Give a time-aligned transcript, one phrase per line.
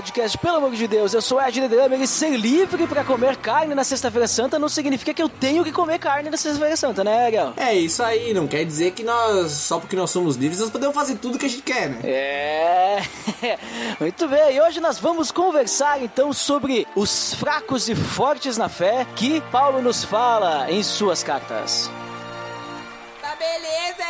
[0.00, 3.74] Podcast, pelo amor de Deus, eu sou Ed Drummer e ser livre pra comer carne
[3.74, 7.26] na Sexta-feira Santa não significa que eu tenho que comer carne na Sexta-feira Santa, né,
[7.26, 7.52] Ariel?
[7.54, 10.94] É isso aí, não quer dizer que nós, só porque nós somos livres, nós podemos
[10.94, 11.98] fazer tudo que a gente quer, né?
[12.02, 13.02] É,
[14.00, 14.56] muito bem.
[14.56, 19.82] E hoje nós vamos conversar então sobre os fracos e fortes na fé que Paulo
[19.82, 21.90] nos fala em suas cartas.
[23.20, 24.09] Tá beleza!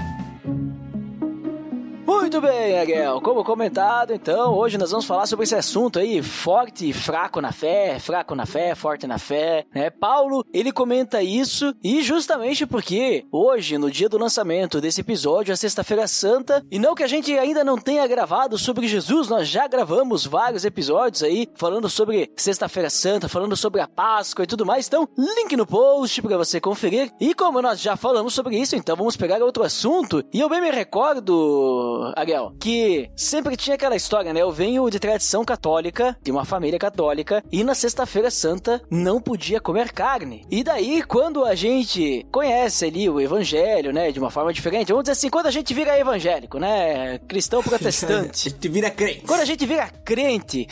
[2.31, 3.19] Muito bem, Ariel.
[3.19, 7.51] Como comentado, então, hoje nós vamos falar sobre esse assunto aí, forte e fraco na
[7.51, 9.89] fé, fraco na fé, forte na fé, né?
[9.89, 15.57] Paulo, ele comenta isso e justamente porque hoje, no dia do lançamento desse episódio, a
[15.57, 19.67] Sexta-feira Santa, e não que a gente ainda não tenha gravado sobre Jesus, nós já
[19.67, 24.87] gravamos vários episódios aí falando sobre Sexta-feira Santa, falando sobre a Páscoa e tudo mais.
[24.87, 27.11] Então, link no post para você conferir.
[27.19, 30.23] E como nós já falamos sobre isso, então vamos pegar outro assunto.
[30.31, 34.41] E eu bem me recordo, Ariel, que sempre tinha aquela história, né?
[34.41, 39.59] Eu venho de tradição católica, de uma família católica, e na Sexta-feira Santa não podia
[39.59, 40.45] comer carne.
[40.49, 45.03] E daí, quando a gente conhece ali o evangelho, né, de uma forma diferente, vamos
[45.03, 49.21] dizer assim, quando a gente vira evangélico, né, cristão protestante, A gente vira crente.
[49.25, 50.67] quando a gente vira crente,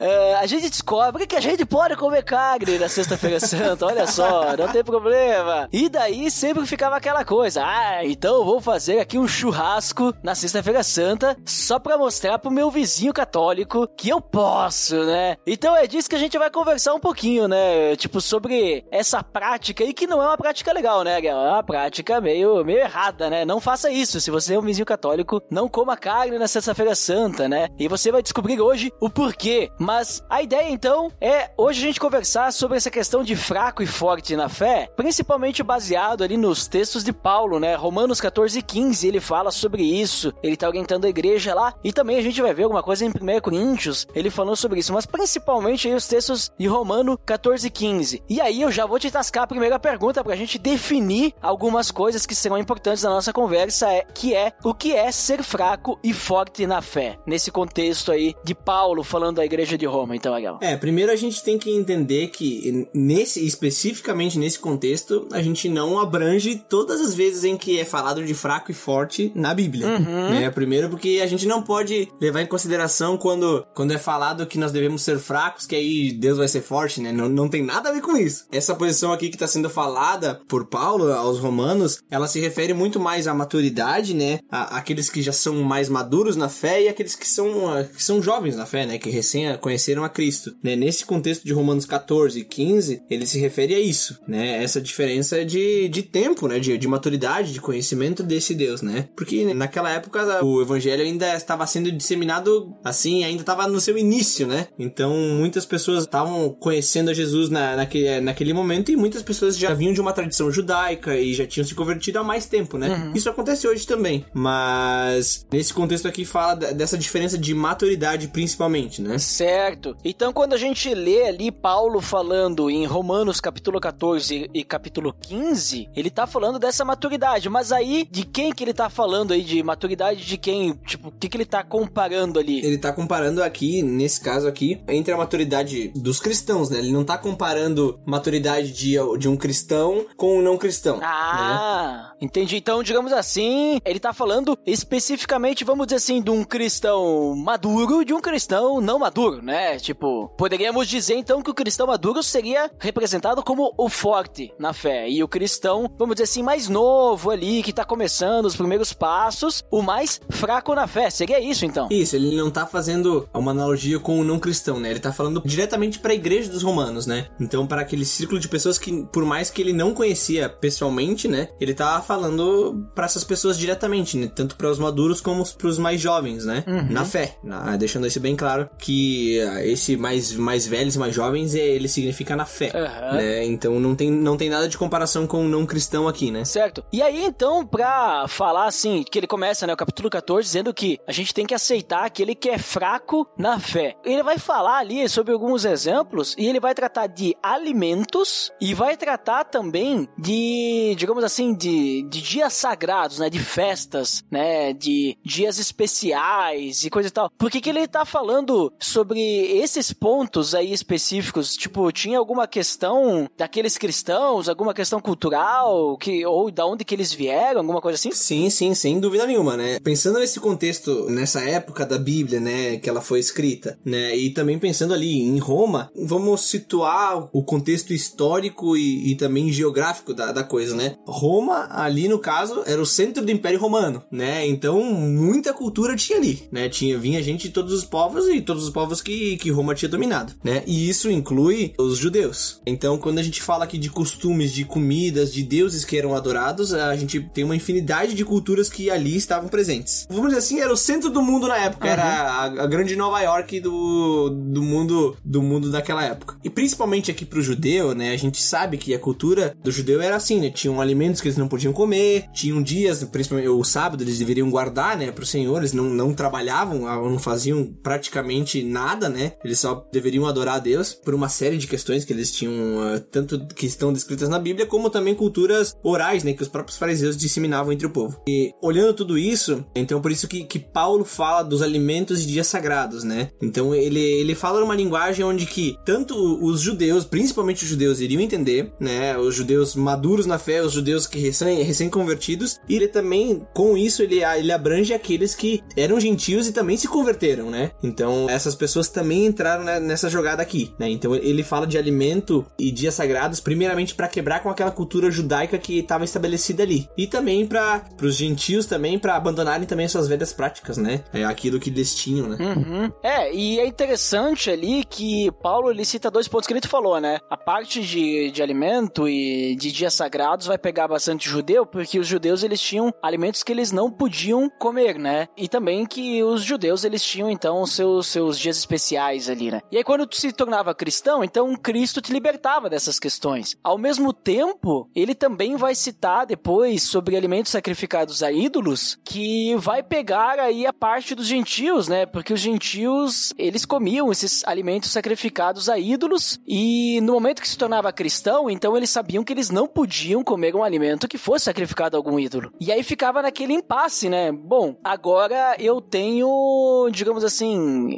[0.00, 4.56] é, a gente descobre que a gente pode comer carne na Sexta-feira Santa, olha só,
[4.56, 5.68] não tem problema.
[5.72, 10.82] E daí sempre ficava aquela coisa, ah, então vou fazer aqui um churrasco na Sexta-feira
[10.82, 15.36] Santa só pra mostrar pro meu vizinho católico que eu posso, né?
[15.46, 17.96] Então é disso que a gente vai conversar um pouquinho, né?
[17.96, 21.24] Tipo, sobre essa prática aí que não é uma prática legal, né?
[21.24, 23.44] É uma prática meio, meio errada, né?
[23.44, 24.20] Não faça isso.
[24.20, 27.68] Se você é um vizinho católico, não coma carne na Sexta-feira Santa, né?
[27.78, 29.70] E você vai descobrir hoje o porquê.
[29.78, 33.86] Mas a ideia, então, é hoje a gente conversar sobre essa questão de fraco e
[33.86, 37.74] forte na fé, principalmente baseado ali nos textos de Paulo, né?
[37.74, 40.32] Romanos 14 e 15, ele fala sobre isso.
[40.42, 41.74] Ele tá orientando a igreja lá.
[41.82, 44.92] E também a gente vai ver alguma coisa em 1 Coríntios, ele falando sobre isso.
[44.92, 48.22] Mas principalmente aí os textos de Romano 14 e 15.
[48.28, 52.26] E aí eu já vou te tascar a primeira pergunta pra gente definir algumas coisas
[52.26, 56.12] que serão importantes na nossa conversa, é, que é o que é ser fraco e
[56.12, 57.18] forte na fé.
[57.26, 60.58] Nesse contexto aí de Paulo falando da igreja de Roma, então, Ariel.
[60.60, 65.98] É, primeiro a gente tem que entender que nesse especificamente nesse contexto, a gente não
[65.98, 70.50] abrange todas as vezes em que é falado de fraco e forte na Bíblia, né?
[70.50, 74.72] Primeiro porque a gente não pode levar em consideração quando, quando é falado que nós
[74.72, 77.12] devemos ser fracos, que aí Deus vai ser forte, né?
[77.12, 78.46] Não, não tem nada a ver com isso.
[78.50, 82.98] Essa posição aqui que está sendo falada por Paulo aos romanos, ela se refere muito
[82.98, 84.40] mais à maturidade, né?
[84.50, 88.02] A, aqueles que já são mais maduros na fé e aqueles que são, ah, que
[88.02, 88.98] são jovens na fé, né?
[88.98, 90.54] Que recém conheceram a Cristo.
[90.62, 90.76] Né?
[90.76, 94.62] Nesse contexto de Romanos 14 e 15, ele se refere a isso, né?
[94.62, 96.58] Essa diferença de, de tempo, né?
[96.58, 99.08] De, de maturidade, de conhecimento desse Deus, né?
[99.14, 104.46] Porque naquela época o evangelho ainda estava sendo disseminado assim, ainda estava no seu início,
[104.46, 104.68] né?
[104.78, 109.74] Então muitas pessoas estavam conhecendo a Jesus na, naquele, naquele momento e muitas pessoas já
[109.74, 113.12] vinham de uma tradição judaica e já tinham se convertido há mais tempo, né?
[113.14, 119.18] Isso acontece hoje também, mas nesse contexto aqui fala dessa diferença de maturidade principalmente, né?
[119.18, 119.96] Certo.
[120.04, 125.88] Então, quando a gente lê ali Paulo falando em Romanos capítulo 14 e capítulo 15,
[125.94, 127.48] ele tá falando dessa maturidade.
[127.48, 129.42] Mas aí, de quem que ele tá falando aí?
[129.42, 130.74] De maturidade de quem?
[130.86, 132.64] Tipo, o que que ele tá comparando ali?
[132.64, 136.78] Ele tá comparando aqui, nesse caso aqui, entre a maturidade dos cristãos, né?
[136.78, 140.98] Ele não tá comparando maturidade de, de um cristão com um não cristão.
[140.98, 141.06] né?
[141.06, 142.56] Ah, entendi.
[142.56, 148.12] Então, digamos assim, ele tá falando especificamente, vamos dizer assim, de um cristão maduro de
[148.14, 149.78] um cristão não maduro, né?
[149.78, 155.08] Tipo, poderíamos dizer então que o cristão maduro seria representado como o forte na fé
[155.08, 159.64] e o cristão, vamos dizer assim, mais novo ali, que tá começando os primeiros passos,
[159.70, 161.08] o mais fraco na fé.
[161.08, 161.86] Seria isso, então?
[161.90, 164.90] Isso, ele não tá fazendo uma analogia com o não cristão, né?
[164.90, 167.28] Ele tá falando diretamente pra igreja dos romanos, né?
[167.40, 171.48] Então, para aquele círculo de pessoas que, por mais que ele não conhecia pessoalmente, né?
[171.60, 174.28] Ele tá falando para essas pessoas diretamente, né?
[174.34, 176.64] Tanto para os maduros como para os mais jovens, né?
[176.66, 176.86] Uhum.
[176.90, 181.54] Na fé, na- deixando isso bem claro que ah, esse mais, mais velhos mais jovens,
[181.54, 183.16] é, ele significa na fé, Aham.
[183.16, 183.44] né?
[183.44, 186.44] Então não tem, não tem nada de comparação com o não cristão aqui, né?
[186.44, 186.84] Certo.
[186.92, 190.98] E aí, então, pra falar assim, que ele começa, né, o capítulo 14, dizendo que
[191.06, 193.96] a gente tem que aceitar aquele que é fraco na fé.
[194.04, 198.96] Ele vai falar ali sobre alguns exemplos e ele vai tratar de alimentos e vai
[198.96, 205.58] tratar também de, digamos assim, de, de dias sagrados, né, de festas, né, de dias
[205.58, 207.30] especiais e coisa e tal.
[207.30, 211.56] Por que que ele tá falando sobre esses pontos aí específicos?
[211.56, 217.12] Tipo, tinha alguma questão daqueles cristãos, alguma questão cultural, que ou da onde que eles
[217.12, 218.12] vieram, alguma coisa assim?
[218.12, 219.78] Sim, sim, sem dúvida nenhuma, né?
[219.80, 224.58] Pensando nesse contexto, nessa época da Bíblia, né, que ela foi escrita, né, e também
[224.58, 230.44] pensando ali em Roma, vamos situar o contexto histórico e, e também geográfico da, da
[230.44, 230.96] coisa, né?
[231.06, 234.46] Roma, ali no caso, era o centro do Império Romano, né?
[234.46, 236.68] Então, muita cultura tinha ali, né?
[236.68, 239.88] Tinha, vinha gente de todos os povos e todos os povos que, que Roma tinha
[239.88, 240.62] dominado, né?
[240.66, 242.60] E isso inclui os judeus.
[242.66, 246.72] Então, quando a gente fala aqui de costumes, de comidas, de deuses que eram adorados,
[246.74, 248.35] a gente tem uma infinidade de culturas
[248.72, 250.06] que ali estavam presentes.
[250.08, 253.20] Vamos dizer assim, era o centro do mundo na época, era a, a grande Nova
[253.20, 256.36] York do, do mundo do mundo daquela época.
[256.42, 260.16] E principalmente aqui pro judeu, né, a gente sabe que a cultura do judeu era
[260.16, 264.18] assim, né, tinham alimentos que eles não podiam comer, tinham dias, principalmente o sábado, eles
[264.18, 269.32] deveriam guardar, né, pro Senhor, eles não, não trabalhavam, ah, não faziam praticamente nada, né,
[269.44, 273.00] eles só deveriam adorar a Deus por uma série de questões que eles tinham, ah,
[273.10, 277.16] tanto que estão descritas na Bíblia, como também culturas orais, né, que os próprios fariseus
[277.16, 278.20] disseminavam entre o povo.
[278.28, 282.48] E olhando tudo isso, então por isso que, que Paulo fala dos alimentos e dias
[282.48, 283.30] sagrados, né?
[283.40, 286.14] Então ele, ele fala numa linguagem onde que tanto
[286.44, 289.16] os judeus, principalmente os judeus, iriam entender, né?
[289.16, 294.02] Os judeus maduros na fé, os judeus que recém, recém-convertidos, e ele também, com isso,
[294.02, 297.70] ele, ele abrange aqueles que eram gentios e também se converteram, né?
[297.80, 300.90] Então essas pessoas também entraram né, nessa jogada aqui, né?
[300.90, 305.58] Então ele fala de alimento e dias sagrados, primeiramente para quebrar com aquela cultura judaica
[305.58, 310.32] que estava estabelecida ali, e também para os gentios também para abandonarem também suas velhas
[310.32, 311.04] práticas, né?
[311.12, 312.36] É aquilo que eles tinham, né?
[312.40, 312.92] Uhum.
[313.02, 317.18] É, e é interessante ali que Paulo ele cita dois pontos que ele falou, né?
[317.30, 322.06] A parte de, de alimento e de dias sagrados vai pegar bastante judeu, porque os
[322.06, 325.28] judeus eles tinham alimentos que eles não podiam comer, né?
[325.36, 329.60] E também que os judeus eles tinham então seus, seus dias especiais ali, né?
[329.70, 333.56] E aí quando tu se tornava cristão, então Cristo te libertava dessas questões.
[333.62, 339.82] Ao mesmo tempo, ele também vai citar depois sobre alimentos sacrificados a ídolos, que vai
[339.82, 342.06] pegar aí a parte dos gentios, né?
[342.06, 347.58] Porque os gentios, eles comiam esses alimentos sacrificados a ídolos e no momento que se
[347.58, 351.96] tornava cristão, então eles sabiam que eles não podiam comer um alimento que fosse sacrificado
[351.96, 352.52] a algum ídolo.
[352.60, 354.32] E aí ficava naquele impasse, né?
[354.32, 357.90] Bom, agora eu tenho, digamos assim,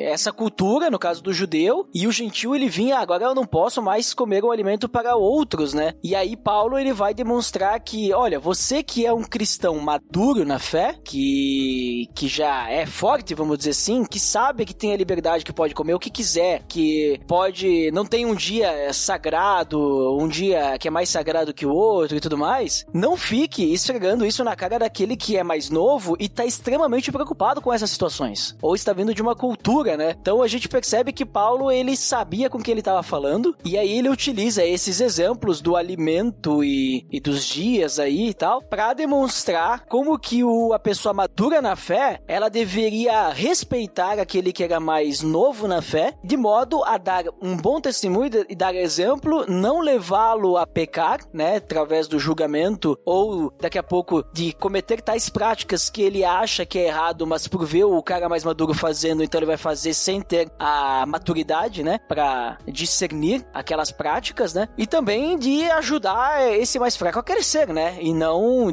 [0.00, 3.82] essa cultura, no caso do judeu, e o gentil ele vinha, agora eu não posso
[3.82, 5.94] mais comer um alimento para outros, né?
[6.02, 9.41] E aí Paulo ele vai demonstrar que, olha, você que é um cristão
[9.80, 14.92] maduro na fé, que que já é forte, vamos dizer assim, que sabe que tem
[14.92, 19.78] a liberdade que pode comer o que quiser, que pode não tem um dia sagrado,
[20.18, 24.24] um dia que é mais sagrado que o outro e tudo mais, não fique esfregando
[24.24, 28.56] isso na cara daquele que é mais novo e tá extremamente preocupado com essas situações,
[28.62, 30.16] ou está vindo de uma cultura, né?
[30.20, 33.98] Então a gente percebe que Paulo ele sabia com que ele estava falando e aí
[33.98, 39.31] ele utiliza esses exemplos do alimento e, e dos dias aí e tal para demonstrar
[39.88, 45.22] como que o, a pessoa madura na fé ela deveria respeitar aquele que era mais
[45.22, 50.56] novo na fé de modo a dar um bom testemunho e dar exemplo, não levá-lo
[50.56, 56.02] a pecar, né, através do julgamento ou daqui a pouco de cometer tais práticas que
[56.02, 59.46] ele acha que é errado, mas por ver o cara mais maduro fazendo, então ele
[59.46, 65.64] vai fazer sem ter a maturidade, né, para discernir aquelas práticas, né, e também de
[65.72, 68.70] ajudar esse mais fraco a crescer, né, e não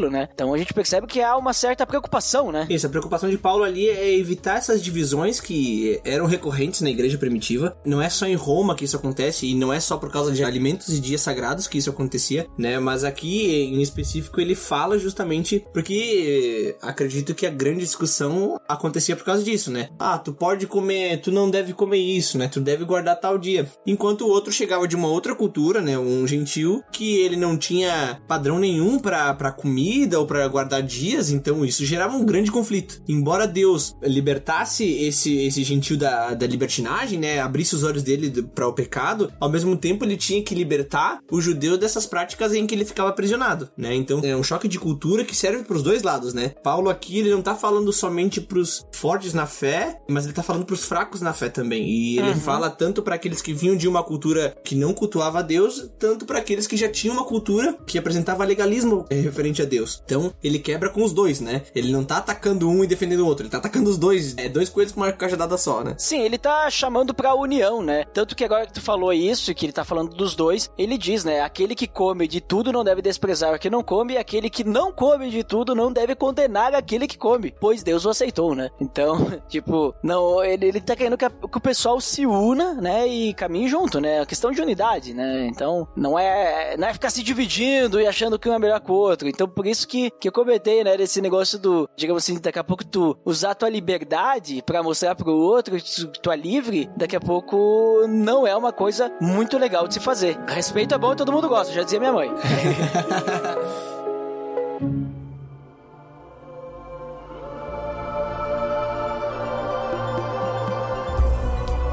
[0.00, 0.28] destruí-lo, né.
[0.32, 2.66] Então a gente percebe que há uma certa preocupação, né.
[2.70, 7.18] Isso, a preocupação de Paulo ali é evitar essas divisões que eram recorrentes na igreja
[7.18, 7.76] primitiva.
[7.84, 10.42] Não é só em Roma que isso acontece e não é só por causa de
[10.42, 12.78] alimentos e dias sagrados que isso acontecia, né?
[12.78, 19.16] Mas aqui em específico ele fala justamente porque eh, acredito que a grande discussão acontecia
[19.16, 19.90] por causa disso, né?
[19.98, 22.48] Ah, tu pode comer, tu não deve comer isso, né?
[22.48, 23.68] Tu deve guardar tal dia.
[23.86, 25.98] Enquanto o outro chegava de uma outra cultura, né?
[25.98, 31.30] Um gentil que ele não tinha padrão nenhum para comida comida ou para guardar dias,
[31.30, 33.02] então isso gerava um grande conflito.
[33.08, 38.68] Embora Deus libertasse esse, esse gentil da, da libertinagem, né, abrisse os olhos dele para
[38.68, 42.74] o pecado, ao mesmo tempo ele tinha que libertar o judeu dessas práticas em que
[42.74, 43.94] ele ficava aprisionado, né?
[43.94, 46.50] Então é um choque de cultura que serve para os dois lados, né?
[46.62, 50.64] Paulo aqui ele não tá falando somente pros fortes na fé, mas ele tá falando
[50.64, 51.84] pros fracos na fé também.
[51.88, 52.36] E ele Uhum.
[52.40, 56.24] fala tanto para aqueles que vinham de uma cultura que não cultuava a Deus, tanto
[56.24, 59.79] para aqueles que já tinham uma cultura que apresentava legalismo eh, referente a Deus.
[60.04, 61.62] Então, ele quebra com os dois, né?
[61.74, 64.36] Ele não tá atacando um e defendendo o outro, ele tá atacando os dois.
[64.36, 65.94] É dois coelhos com uma cajadada só, né?
[65.98, 68.04] Sim, ele tá chamando pra união, né?
[68.12, 71.24] Tanto que agora que tu falou isso, que ele tá falando dos dois, ele diz,
[71.24, 71.40] né?
[71.40, 74.64] Aquele que come de tudo não deve desprezar o que não come, e aquele que
[74.64, 78.70] não come de tudo não deve condenar aquele que come, pois Deus o aceitou, né?
[78.80, 83.06] Então, tipo, não, ele, ele tá querendo que, a- que o pessoal se una, né?
[83.06, 84.20] E caminhe junto, né?
[84.20, 85.46] A questão de unidade, né?
[85.46, 88.90] Então, não é, não é ficar se dividindo e achando que um é melhor que
[88.90, 89.28] o outro.
[89.28, 90.96] Então, por isso que, que eu comentei, né?
[90.96, 95.32] Desse negócio do, digamos assim, daqui a pouco tu usar tua liberdade pra mostrar pro
[95.32, 99.94] outro que tu é livre, daqui a pouco não é uma coisa muito legal de
[99.94, 100.38] se fazer.
[100.46, 102.30] Respeito é bom e todo mundo gosta, já dizia minha mãe.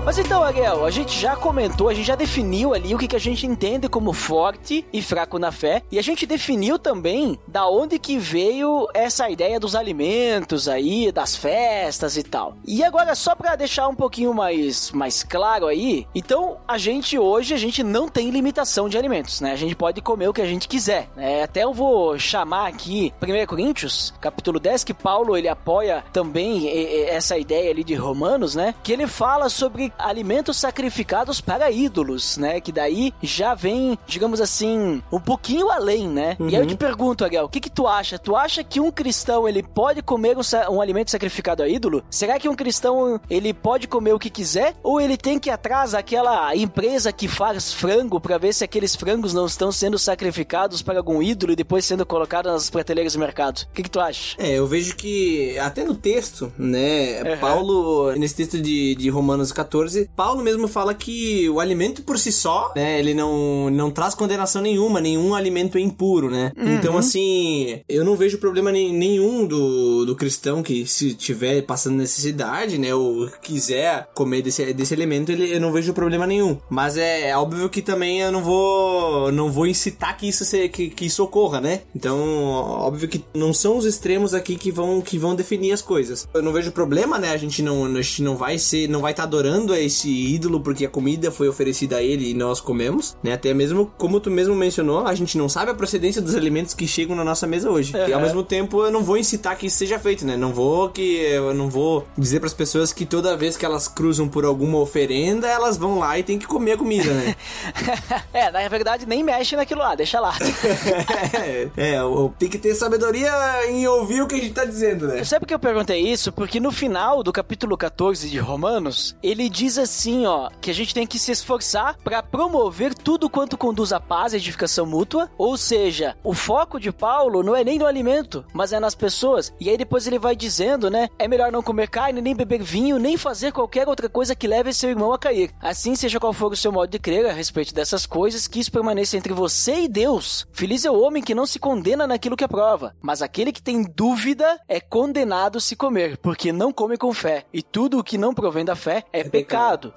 [0.08, 3.16] Mas então, Ariel, a gente já comentou, a gente já definiu ali o que, que
[3.18, 7.68] a gente entende como forte e fraco na fé, e a gente definiu também da
[7.68, 12.56] onde que veio essa ideia dos alimentos aí, das festas e tal.
[12.66, 17.54] E agora, só pra deixar um pouquinho mais, mais claro aí, então a gente hoje,
[17.54, 19.52] a gente não tem limitação de alimentos, né?
[19.52, 21.44] A gente pode comer o que a gente quiser, né?
[21.44, 26.70] Até eu vou chamar aqui 1 Coríntios, capítulo 10, que Paulo ele apoia também
[27.10, 28.74] essa ideia ali de Romanos, né?
[28.82, 32.60] Que ele fala sobre alimentos sacrificados para ídolos, né?
[32.62, 36.36] Que daí já vem, digamos assim, um pouquinho além, né?
[36.39, 38.18] E aí eu te pergunto, Ariel, o que que tu acha?
[38.20, 40.42] Tu acha que um cristão ele pode comer um,
[40.75, 42.04] um alimento sacrificado a ídolo?
[42.10, 44.75] Será que um cristão ele pode comer o que quiser?
[44.84, 48.96] Ou ele tem que ir atrás daquela empresa que faz frango para ver se aqueles
[48.96, 53.20] frangos não estão sendo sacrificados para algum ídolo e depois sendo colocados nas prateleiras do
[53.20, 53.62] mercado?
[53.70, 54.36] O que que tu acha?
[54.39, 57.38] É, eu vejo que até no texto, né, Uhum.
[57.39, 62.32] Paulo, nesse texto de, de Romanos 14, Paulo mesmo fala que o alimento por si
[62.32, 66.51] só, né, ele não, não traz condenação nenhuma, nenhum alimento é impuro, né?
[66.58, 72.77] Então, assim, eu não vejo problema nenhum do, do cristão que se tiver passando necessidade,
[72.77, 76.58] né, ou quiser comer desse, desse alimento, ele, eu não vejo problema nenhum.
[76.70, 80.70] Mas é, é óbvio que também eu não vou, não vou incitar que isso, se,
[80.70, 81.82] que, que isso ocorra, né?
[81.96, 86.27] Então, óbvio que não são os extremos aqui que vão, que vão definir as coisas.
[86.34, 87.32] Eu não vejo problema, né?
[87.32, 90.60] A gente não, a gente não vai ser, não vai estar adorando a esse ídolo
[90.60, 93.34] porque a comida foi oferecida a ele e nós comemos, né?
[93.34, 96.88] Até mesmo, como tu mesmo mencionou, a gente não sabe a procedência dos alimentos que
[96.88, 97.94] chegam na nossa mesa hoje.
[98.08, 100.36] E ao mesmo tempo, eu não vou incitar que isso seja feito, né?
[100.36, 103.88] Não vou que eu não vou dizer para as pessoas que toda vez que elas
[103.88, 107.36] cruzam por alguma oferenda, elas vão lá e tem que comer a comida, né?
[108.34, 110.36] é, na verdade nem mexe naquilo lá, deixa lá.
[111.34, 112.00] é, é,
[112.38, 113.32] tem que ter sabedoria
[113.70, 115.24] em ouvir o que a gente tá dizendo, né?
[115.24, 116.32] Sabe por que eu perguntei isso?
[116.32, 120.94] Porque no final do capítulo 14 de Romanos, ele diz assim, ó, que a gente
[120.94, 125.58] tem que se esforçar para promover tudo quanto conduz à paz e edificação mútua, ou
[125.58, 129.52] seja, o foco de Paulo não é nem no alimento, mas é nas pessoas.
[129.60, 133.00] E aí depois ele vai dizendo, né, é melhor não comer carne, nem beber vinho,
[133.00, 135.50] nem fazer qualquer outra coisa que leve seu irmão a cair.
[135.60, 138.72] Assim seja qual for o seu modo de crer a respeito dessas coisas, que isso
[138.72, 140.46] permaneça entre você e Deus.
[140.54, 143.82] Feliz é o homem que não se condena naquilo que aprova, mas aquele que tem
[143.82, 147.46] dúvida é condenado se comer, porque não come com fé.
[147.52, 149.47] E tudo o que não provém da fé é, pecado.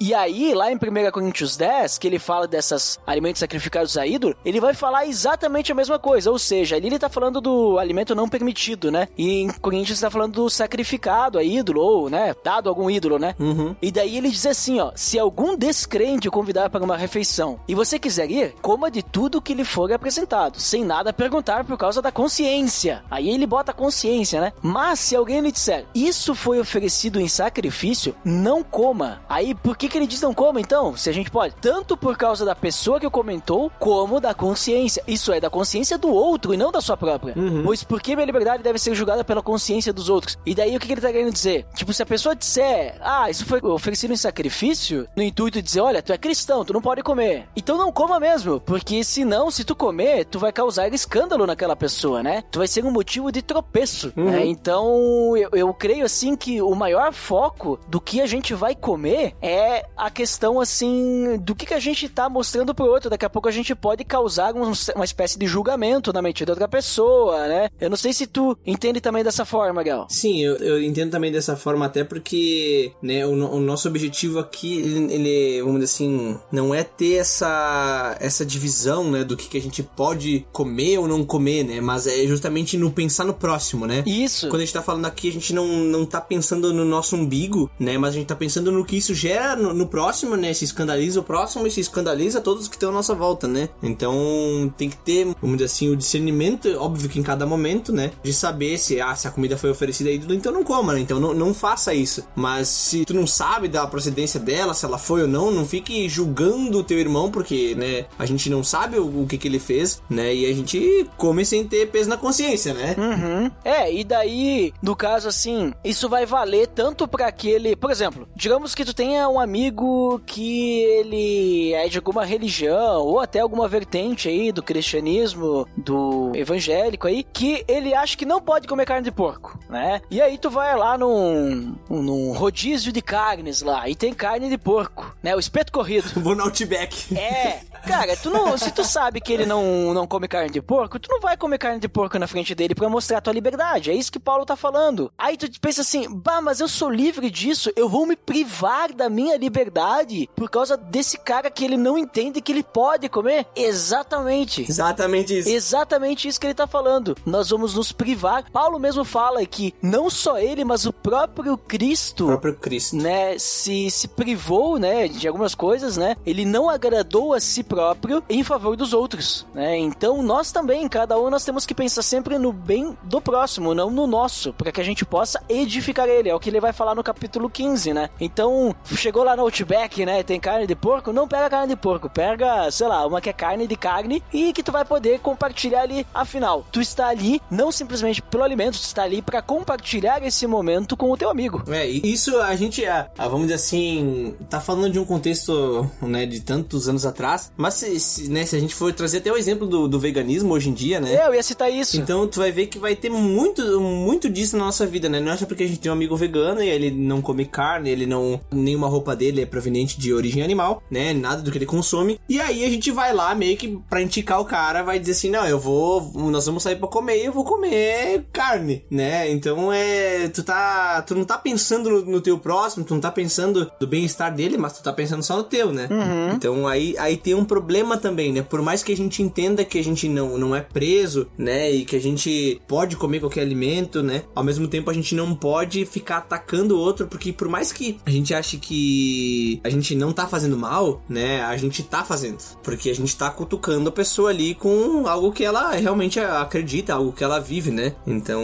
[0.00, 4.36] E aí, lá em 1 Coríntios 10, que ele fala dessas alimentos sacrificados a ídolo,
[4.44, 6.30] ele vai falar exatamente a mesma coisa.
[6.30, 9.08] Ou seja, ali ele tá falando do alimento não permitido, né?
[9.16, 13.18] E em Coríntios tá falando do sacrificado a ídolo, ou, né, dado a algum ídolo,
[13.18, 13.34] né?
[13.80, 17.74] E daí ele diz assim, ó, se algum descrente o convidar para uma refeição e
[17.74, 22.02] você quiser ir, coma de tudo que lhe for apresentado, sem nada perguntar por causa
[22.02, 23.02] da consciência.
[23.10, 24.52] Aí ele bota a consciência, né?
[24.62, 29.22] Mas se alguém lhe disser, isso foi oferecido em sacrifício, não coma.
[29.28, 30.96] Aí por que que ele diz não coma então?
[30.96, 35.02] Se a gente pode, tanto por causa da pessoa que comentou, como da consciência.
[35.06, 37.34] Isso é da consciência do outro e não da sua própria.
[37.64, 40.38] Pois porque minha liberdade deve ser julgada pela consciência dos outros.
[40.44, 41.66] E daí o que que ele tá querendo dizer?
[41.74, 45.80] Tipo, se a pessoa disser, ah, isso foi oferecido em sacrifício, no intuito de dizer,
[45.80, 47.48] olha, tu é cristão, tu não pode comer.
[47.56, 52.22] Então não coma mesmo, porque senão, se tu comer, tu vai causar escândalo naquela pessoa,
[52.22, 52.42] né?
[52.50, 54.44] Tu vai ser um motivo de tropeço, né?
[54.46, 59.29] Então, eu, eu creio assim que o maior foco do que a gente vai comer
[59.40, 63.10] é a questão, assim, do que, que a gente tá mostrando pro outro.
[63.10, 66.52] Daqui a pouco a gente pode causar um, uma espécie de julgamento na mente da
[66.52, 67.68] outra pessoa, né?
[67.80, 70.06] Eu não sei se tu entende também dessa forma, Gal.
[70.08, 74.78] Sim, eu, eu entendo também dessa forma, até porque, né, o, o nosso objetivo aqui,
[74.78, 79.58] ele, ele, vamos dizer assim, não é ter essa, essa divisão, né, do que, que
[79.58, 83.86] a gente pode comer ou não comer, né, mas é justamente no pensar no próximo,
[83.86, 84.02] né?
[84.06, 84.48] Isso.
[84.48, 87.70] Quando a gente tá falando aqui, a gente não, não tá pensando no nosso umbigo,
[87.78, 90.64] né, mas a gente tá pensando no que isso gera no, no próximo, né, se
[90.64, 93.68] escandaliza o próximo e se escandaliza todos que estão à nossa volta, né?
[93.82, 98.12] Então, tem que ter, vamos dizer assim, o discernimento, óbvio que em cada momento, né,
[98.22, 101.00] de saber se, ah, se a comida foi oferecida aí, então não coma, né?
[101.00, 102.24] Então não, não faça isso.
[102.34, 106.08] Mas se tu não sabe da procedência dela, se ela foi ou não, não fique
[106.08, 109.58] julgando o teu irmão, porque, né, a gente não sabe o, o que que ele
[109.58, 110.34] fez, né?
[110.34, 112.96] E a gente come sem ter peso na consciência, né?
[112.98, 113.50] Uhum.
[113.64, 117.76] É, e daí, no caso assim, isso vai valer tanto para aquele.
[117.76, 123.18] Por exemplo, digamos que tu tenha um amigo que ele é de alguma religião, ou
[123.18, 128.68] até alguma vertente aí do cristianismo, do evangélico aí, que ele acha que não pode
[128.68, 130.00] comer carne de porco, né?
[130.08, 134.56] E aí tu vai lá num, num rodízio de carnes lá, e tem carne de
[134.56, 135.34] porco, né?
[135.34, 136.08] O espeto corrido.
[136.22, 137.18] Vou no Outback.
[137.18, 140.98] É, cara, tu não, se tu sabe que ele não, não come carne de porco,
[140.98, 143.90] tu não vai comer carne de porco na frente dele pra mostrar a tua liberdade.
[143.90, 145.12] É isso que Paulo tá falando.
[145.18, 149.08] Aí tu pensa assim, bah, mas eu sou livre disso, eu vou me privar da
[149.08, 153.46] minha liberdade por causa desse cara que ele não entende que ele pode comer?
[153.56, 154.62] Exatamente.
[154.68, 155.48] Exatamente isso.
[155.48, 157.16] Exatamente isso que ele tá falando.
[157.26, 158.44] Nós vamos nos privar.
[158.52, 162.96] Paulo mesmo fala que não só ele, mas o próprio Cristo, O próprio Cristo.
[162.96, 166.16] né, se, se privou, né, de algumas coisas, né?
[166.24, 169.78] Ele não agradou a si próprio em favor dos outros, né?
[169.78, 173.88] Então nós também, cada um nós temos que pensar sempre no bem do próximo, não
[173.88, 176.28] no nosso, para que a gente possa edificar ele.
[176.28, 178.10] É o que ele vai falar no capítulo 15, né?
[178.20, 182.10] Então, chegou lá no Outback, né, tem carne de porco, não pega carne de porco,
[182.10, 185.82] pega, sei lá, uma que é carne de carne e que tu vai poder compartilhar
[185.82, 186.04] ali.
[186.12, 190.96] Afinal, tu está ali não simplesmente pelo alimento, tu está ali para compartilhar esse momento
[190.96, 191.62] com o teu amigo.
[191.68, 196.40] É, isso a gente, ah, vamos dizer assim, tá falando de um contexto, né, de
[196.40, 199.66] tantos anos atrás, mas se, se, né, se a gente for trazer até o exemplo
[199.66, 201.14] do, do veganismo hoje em dia, né?
[201.14, 202.00] É, eu ia citar isso.
[202.00, 205.20] Então tu vai ver que vai ter muito, muito disso na nossa vida, né?
[205.20, 207.90] Não é só porque a gente tem um amigo vegano e ele não come carne,
[207.90, 208.40] ele não.
[208.50, 211.12] nenhuma roupa dele é proveniente de origem animal, né?
[211.12, 212.18] Nada do que ele consome.
[212.28, 215.30] E aí a gente vai lá meio que pra indicar o cara, vai dizer assim:
[215.30, 216.10] não, eu vou.
[216.14, 219.30] Nós vamos sair pra comer e eu vou comer carne, né?
[219.30, 220.28] Então é.
[220.28, 221.02] Tu tá.
[221.02, 224.56] Tu não tá pensando no, no teu próximo, tu não tá pensando do bem-estar dele,
[224.56, 225.88] mas tu tá pensando só no teu, né?
[226.34, 228.42] Então aí, aí tem um problema também, né?
[228.42, 231.68] Por mais que a gente entenda que a gente não, não é preso, né?
[231.68, 234.22] E que a gente pode comer qualquer alimento, né?
[234.36, 237.98] Ao mesmo tempo a gente não pode ficar atacando o outro, porque por mais que
[238.06, 241.42] a gente ache que a gente não tá fazendo mal, né?
[241.42, 242.38] A gente tá fazendo.
[242.62, 247.10] Porque a gente tá cutucando a pessoa ali com algo que ela realmente acredita, algo
[247.10, 247.96] que ela vive, né?
[248.06, 248.40] Então,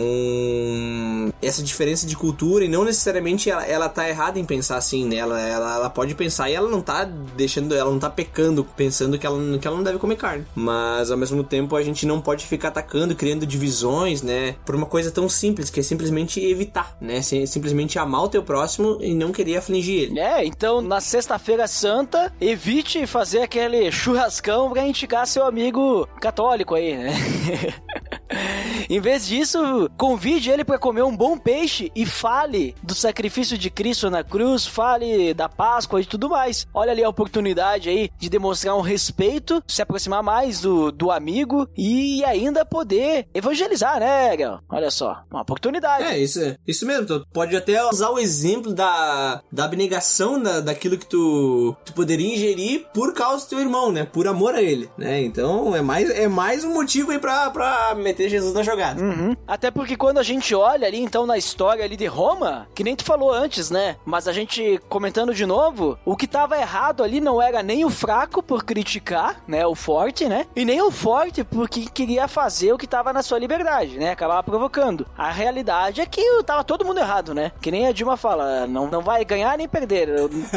[1.40, 5.14] essa diferença de cultura e não necessariamente ela, ela tá errada em pensar assim, né?
[5.14, 8.95] Ela, ela, ela pode pensar e ela não tá deixando, ela não tá pecando pensando
[9.18, 10.44] que ela, que ela não deve comer carne.
[10.54, 14.54] Mas ao mesmo tempo a gente não pode ficar atacando, criando divisões, né?
[14.64, 17.22] Por uma coisa tão simples, que é simplesmente evitar, né?
[17.22, 20.20] Sim- Simplesmente amar o teu próximo e não querer afligir ele.
[20.20, 26.96] É, então na sexta-feira santa, evite fazer aquele churrascão pra indicar seu amigo católico aí,
[26.96, 27.12] né?
[28.88, 29.58] em vez disso,
[29.96, 34.66] convide ele pra comer um bom peixe e fale do sacrifício de Cristo na cruz,
[34.66, 36.66] fale da Páscoa e tudo mais.
[36.72, 41.68] Olha ali a oportunidade aí de demonstrar um respeito, se aproximar mais do, do amigo
[41.76, 44.60] e ainda poder evangelizar, né, Gal?
[44.68, 46.04] Olha só, uma oportunidade.
[46.04, 47.06] É, isso, é- isso mesmo.
[47.06, 52.34] Tu pode até usar o exemplo da, da abnegação da, daquilo que tu, tu poderia
[52.34, 54.04] ingerir por causa do teu irmão, né?
[54.04, 55.22] Por amor a ele, né?
[55.22, 59.02] Então é mais, é mais um motivo aí pra, pra meter Jesus na jogada.
[59.02, 59.36] Uhum.
[59.46, 62.94] Até porque quando a gente olha ali, então, na história ali de Roma, que nem
[62.96, 63.96] tu falou antes, né?
[64.04, 67.90] Mas a gente comentando de novo, o que tava errado ali não era nem o
[67.90, 69.66] fraco por criticar, né?
[69.66, 70.44] O forte, né?
[70.54, 74.10] E nem o forte porque queria fazer o que tava na sua liberdade, né?
[74.10, 75.06] Acabava provocando.
[75.16, 77.52] A realidade é que tava todo mundo errado, né?
[77.62, 80.10] Que nem a Dilma fala, não, não vai ganhar nem perder,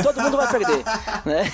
[0.03, 0.83] todo mundo vai perder,
[1.25, 1.49] né?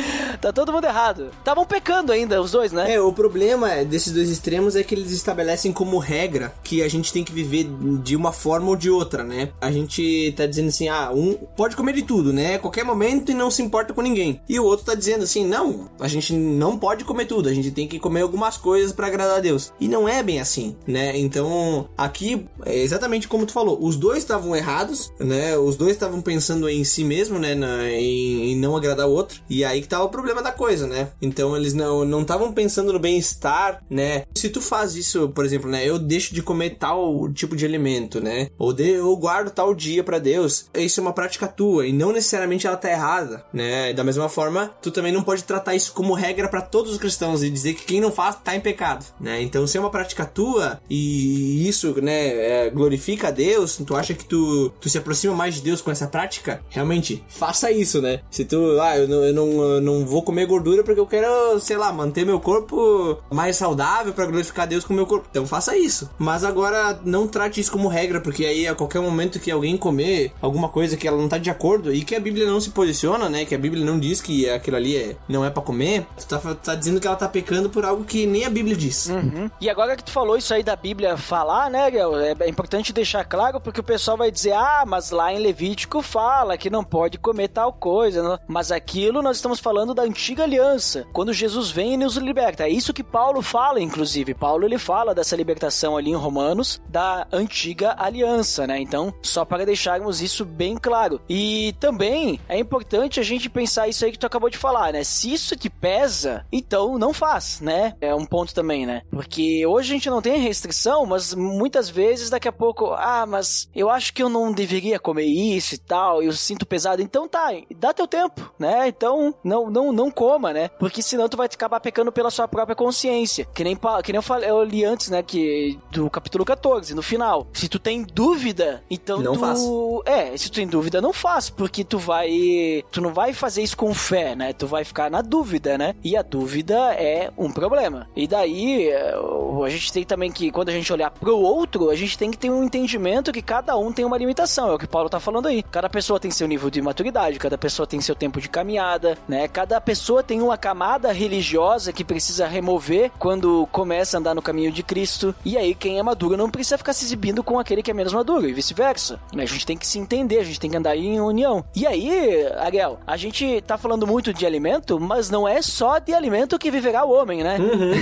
[0.40, 1.30] tá todo mundo errado.
[1.38, 2.94] Estavam pecando ainda, os dois, né?
[2.94, 7.12] É, o problema desses dois extremos é que eles estabelecem como regra que a gente
[7.12, 7.68] tem que viver
[8.02, 9.50] de uma forma ou de outra, né?
[9.60, 12.58] A gente tá dizendo assim, ah, um pode comer de tudo, né?
[12.58, 14.40] Qualquer momento e não se importa com ninguém.
[14.48, 17.70] E o outro tá dizendo assim, não, a gente não pode comer tudo, a gente
[17.70, 19.72] tem que comer algumas coisas para agradar a Deus.
[19.80, 21.16] E não é bem assim, né?
[21.18, 25.56] Então, aqui é exatamente como tu falou, os dois estavam errados, né?
[25.56, 27.54] Os dois estavam pensando em si mesmo, né?
[27.54, 29.40] Na, em, em, não agradar o outro.
[29.48, 31.08] E aí que tava o problema da coisa, né?
[31.22, 34.24] Então eles não não estavam pensando no bem-estar, né?
[34.34, 35.88] Se tu faz isso, por exemplo, né?
[35.88, 38.48] Eu deixo de comer tal tipo de alimento, né?
[38.58, 40.66] Ou de, eu guardo tal dia para Deus.
[40.74, 43.92] Isso é uma prática tua e não necessariamente ela tá errada, né?
[43.92, 47.42] Da mesma forma, tu também não pode tratar isso como regra para todos os cristãos
[47.42, 49.40] e dizer que quem não faz tá em pecado, né?
[49.40, 54.14] Então, se é uma prática tua e isso, né, é, glorifica a Deus, tu acha
[54.14, 58.20] que tu, tu se aproxima mais de Deus com essa prática, realmente, faça isso, né?
[58.30, 61.76] Se tu, ah, eu não, eu não, não vou comer gordura porque eu quero, sei
[61.76, 65.26] lá, manter meu corpo mais saudável para glorificar Deus com meu corpo.
[65.30, 66.10] Então, faça isso.
[66.18, 70.32] Mas agora, não trate isso como regra, porque aí a qualquer momento que alguém comer
[70.40, 73.28] alguma coisa que ela não tá de acordo e que a Bíblia não se posiciona,
[73.28, 73.44] né?
[73.44, 76.38] Que a Bíblia não diz que aquilo ali é, não é para comer, tu tá,
[76.54, 79.06] tá dizendo que ela tá pecando por algo que nem a Bíblia diz.
[79.06, 79.50] Uhum.
[79.60, 82.16] E agora que tu falou isso aí da Bíblia falar, né, Gael?
[82.18, 86.02] É, é importante deixar claro porque o pessoal vai dizer, ah, mas lá em Levítico
[86.02, 88.40] fala que não pode comer tal coisa.
[88.46, 92.62] Mas aquilo nós estamos falando da antiga aliança, quando Jesus vem e nos liberta.
[92.62, 94.32] É isso que Paulo fala, inclusive.
[94.32, 98.78] Paulo ele fala dessa libertação ali em Romanos da antiga aliança, né?
[98.78, 101.20] Então, só para deixarmos isso bem claro.
[101.28, 105.02] E também é importante a gente pensar isso aí que tu acabou de falar, né?
[105.02, 107.96] Se isso te pesa, então não faz, né?
[108.00, 109.02] É um ponto também, né?
[109.10, 113.68] Porque hoje a gente não tem restrição, mas muitas vezes daqui a pouco, ah, mas
[113.74, 117.02] eu acho que eu não deveria comer isso e tal, eu sinto pesado.
[117.02, 118.86] Então tá, dá teu tempo, né?
[118.86, 120.68] Então não não não coma, né?
[120.78, 123.46] Porque senão tu vai acabar pecando pela sua própria consciência.
[123.54, 127.02] Que nem que nem eu falei, eu li antes, né, que do capítulo 14, no
[127.02, 127.46] final.
[127.52, 131.84] Se tu tem dúvida, então não tu é, se tu tem dúvida, não faz, porque
[131.84, 134.52] tu vai tu não vai fazer isso com fé, né?
[134.52, 135.94] Tu vai ficar na dúvida, né?
[136.02, 138.08] E a dúvida é um problema.
[138.16, 142.18] E daí a gente tem também que quando a gente olhar pro outro, a gente
[142.18, 144.70] tem que ter um entendimento que cada um tem uma limitação.
[144.70, 145.62] É o que Paulo tá falando aí.
[145.62, 149.46] Cada pessoa tem seu nível de maturidade, cada pessoa tem seu tempo de caminhada, né?
[149.48, 154.72] Cada pessoa tem uma camada religiosa que precisa remover quando começa a andar no caminho
[154.72, 155.34] de Cristo.
[155.44, 158.14] E aí quem é maduro não precisa ficar se exibindo com aquele que é menos
[158.14, 159.20] maduro e vice-versa.
[159.36, 161.64] A gente tem que se entender, a gente tem que andar em união.
[161.74, 166.14] E aí, Ariel, a gente tá falando muito de alimento, mas não é só de
[166.14, 167.58] alimento que viverá o homem, né?
[167.58, 167.92] Uhum.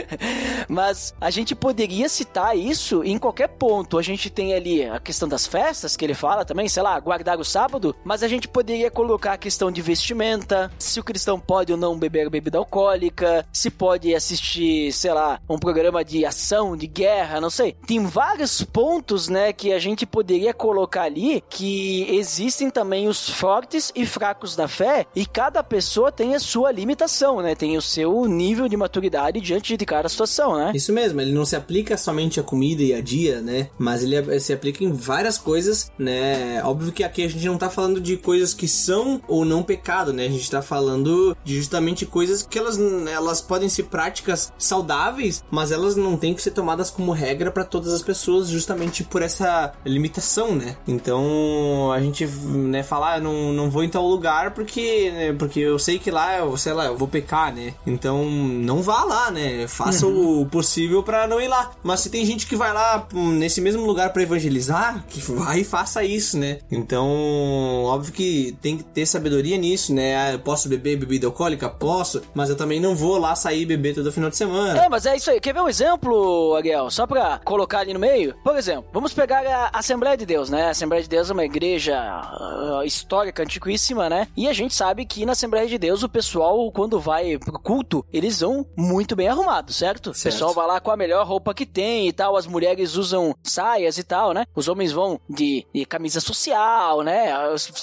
[0.68, 3.98] mas a gente poderia citar isso em qualquer ponto.
[3.98, 7.38] A gente tem ali a questão das festas, que ele fala também, sei lá, guardar
[7.38, 11.72] o sábado, mas a gente poderia colocar a questão de vestimenta, se o cristão pode
[11.72, 16.86] ou não beber bebida alcoólica, se pode assistir, sei lá, um programa de ação, de
[16.86, 17.76] guerra, não sei.
[17.86, 23.92] Tem vários pontos, né, que a gente poderia colocar ali que existem também os fortes
[23.94, 27.54] e fracos da fé e cada pessoa tem a sua limitação, né?
[27.54, 30.72] Tem o seu nível de maturidade diante de cada situação, né?
[30.74, 33.68] Isso mesmo, ele não se aplica somente à comida e a dia, né?
[33.78, 36.62] Mas ele se aplica em várias coisas, né?
[36.64, 40.12] Óbvio que aqui a gente não tá falando de coisas que são ou não pecado,
[40.12, 40.26] né?
[40.26, 42.78] A gente tá falando de justamente coisas que elas,
[43.10, 47.64] elas podem ser práticas saudáveis, mas elas não têm que ser tomadas como regra para
[47.64, 50.76] todas as pessoas, justamente por essa limitação, né?
[50.86, 55.60] Então a gente, né, falar, ah, não, não vou em tal lugar porque, né, porque
[55.60, 57.74] eu sei que lá, eu, sei lá, eu vou pecar, né?
[57.86, 59.66] Então não vá lá, né?
[59.68, 60.42] Faça uhum.
[60.42, 61.72] o possível para não ir lá.
[61.82, 65.60] Mas se tem gente que vai lá hum, nesse mesmo lugar para evangelizar, que vai
[65.60, 66.58] e faça isso, né?
[66.70, 70.33] Então, óbvio que tem que ter sabedoria nisso, né?
[70.34, 71.68] Ah, eu posso beber bebida alcoólica?
[71.68, 74.84] Posso, mas eu também não vou lá sair e beber todo final de semana.
[74.84, 75.40] É, mas é isso aí.
[75.40, 76.90] Quer ver um exemplo, Ariel?
[76.90, 78.34] Só pra colocar ali no meio?
[78.42, 80.66] Por exemplo, vamos pegar a Assembleia de Deus, né?
[80.66, 84.28] A Assembleia de Deus é uma igreja uh, histórica, antiquíssima, né?
[84.36, 88.04] E a gente sabe que na Assembleia de Deus o pessoal, quando vai pro culto,
[88.12, 89.94] eles vão muito bem arrumados, certo?
[89.94, 90.08] certo?
[90.08, 92.36] O pessoal vai lá com a melhor roupa que tem e tal.
[92.36, 94.46] As mulheres usam saias e tal, né?
[94.54, 97.32] Os homens vão de, de camisa social, né?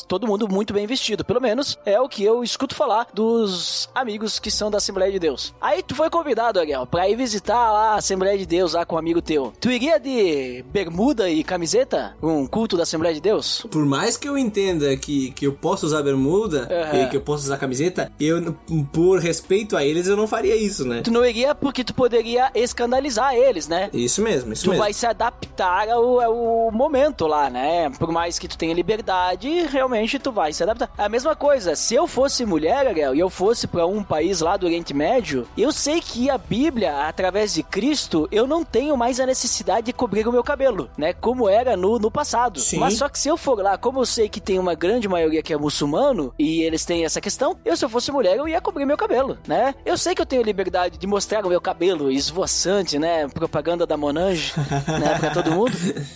[0.08, 1.24] Todo mundo muito bem vestido.
[1.24, 5.20] Pelo menos é o que eu escuto falar dos amigos que são da Assembleia de
[5.20, 5.54] Deus.
[5.62, 8.96] Aí tu foi convidado, Ariel, pra ir visitar lá a Assembleia de Deus lá com
[8.96, 9.54] um amigo teu.
[9.60, 12.16] Tu iria de bermuda e camiseta?
[12.22, 13.66] Um culto da Assembleia de Deus?
[13.70, 17.04] Por mais que eu entenda que, que eu posso usar bermuda uhum.
[17.04, 18.54] e que eu posso usar camiseta, eu,
[18.92, 21.02] por respeito a eles, eu não faria isso, né?
[21.02, 23.90] Tu não iria porque tu poderia escandalizar eles, né?
[23.94, 24.84] Isso mesmo, isso tu mesmo.
[24.84, 27.90] vai se adaptar ao, ao momento lá, né?
[27.92, 30.92] Por mais que tu tenha liberdade, realmente tu vai se adaptar.
[30.98, 34.58] A mesma coisa, se eu fosse mulher, Ariel, e eu fosse pra um país lá
[34.58, 39.20] do Oriente Médio, eu sei que a Bíblia, através de Cristo, eu não tenho mais
[39.20, 41.14] a necessidade de cobrir o meu cabelo, né?
[41.14, 42.60] Como era no, no passado.
[42.60, 42.78] Sim.
[42.80, 45.42] Mas só que se eu for lá, como eu sei que tem uma grande maioria
[45.44, 48.62] que é muçulmano, e eles têm essa questão, eu se eu fosse mulher, eu ia
[48.62, 49.76] cobrir meu cabelo, né?
[49.86, 53.28] Eu sei que eu tenho liberdade de mostrar o meu cabelo esvoaçante, né?
[53.28, 54.54] Propaganda da Monange,
[54.88, 55.18] né?
[55.20, 55.72] Pra todo mundo.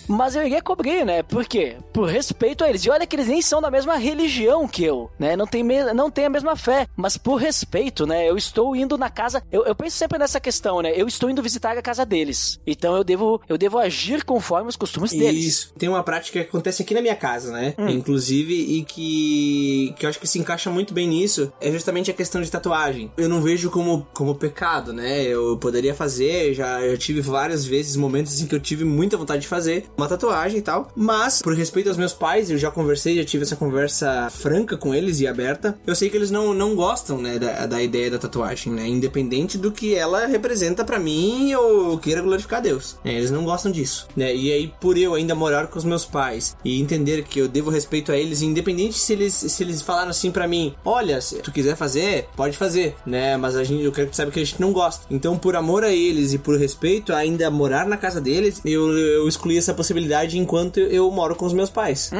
[0.08, 1.22] Mas eu iria cobrir, né?
[1.22, 1.76] Por quê?
[1.92, 2.84] Por respeito a eles.
[2.84, 5.36] E olha que eles nem são da mesma religião que eu, né?
[5.36, 6.86] Não tem, me- não tem a mesma fé.
[6.96, 8.28] Mas por respeito, né?
[8.28, 9.42] Eu estou indo na casa.
[9.50, 10.92] Eu, eu penso sempre nessa questão, né?
[10.94, 12.60] Eu estou indo visitar a casa deles.
[12.66, 15.44] Então eu devo, eu devo agir conforme os costumes deles.
[15.44, 15.72] Isso.
[15.78, 17.74] Tem uma prática que acontece aqui na minha casa, né?
[17.78, 17.88] Hum.
[17.88, 22.14] Inclusive, e que, que eu acho que se encaixa muito bem nisso, é justamente a
[22.14, 23.10] questão de tatuagem.
[23.16, 25.22] Eu não vejo como, como pecado, né?
[25.22, 29.42] Eu poderia fazer, já eu tive várias vezes momentos em que eu tive muita vontade
[29.42, 33.16] de fazer uma tatuagem e tal, mas por respeito aos meus pais, eu já conversei,
[33.16, 35.78] já tive essa conversa franca com eles e aberta.
[35.86, 38.86] Eu sei que eles não, não gostam, né, da, da ideia da tatuagem, né?
[38.86, 42.96] Independente do que ela representa pra mim ou eu queira glorificar Deus.
[43.04, 43.14] né?
[43.14, 44.34] Eles não gostam disso, né?
[44.34, 47.70] E aí, por eu ainda morar com os meus pais e entender que eu devo
[47.70, 51.50] respeito a eles, independente se eles, se eles falaram assim pra mim: olha, se tu
[51.50, 53.36] quiser fazer, pode fazer, né?
[53.36, 55.06] Mas a gente, eu quero que tu saiba que a gente não gosta.
[55.10, 59.26] Então, por amor a eles e por respeito ainda morar na casa deles, eu, eu
[59.28, 62.10] excluí essa possibilidade enquanto eu moro com os meus pais.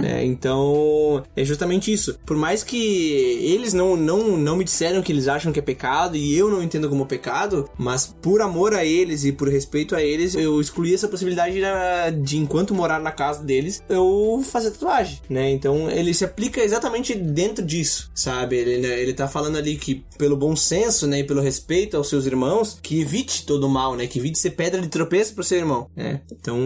[0.00, 0.24] né?
[0.24, 2.18] Então, é justamente isso.
[2.24, 2.76] Por mais que
[3.16, 6.62] eles não, não, não me disseram que eles acham que é pecado e eu não
[6.62, 10.94] entendo como pecado, mas por amor a eles e por respeito a eles, eu excluí
[10.94, 15.50] essa possibilidade de, de enquanto morar na casa deles, eu fazer tatuagem, né?
[15.50, 18.56] Então, ele se aplica exatamente dentro disso, sabe?
[18.56, 22.26] Ele, ele tá falando ali que pelo bom senso, né, e pelo respeito aos seus
[22.26, 24.06] irmãos, que evite todo o mal, né?
[24.06, 26.20] Que evite ser pedra de tropeço pro seu irmão, né?
[26.32, 26.58] Então,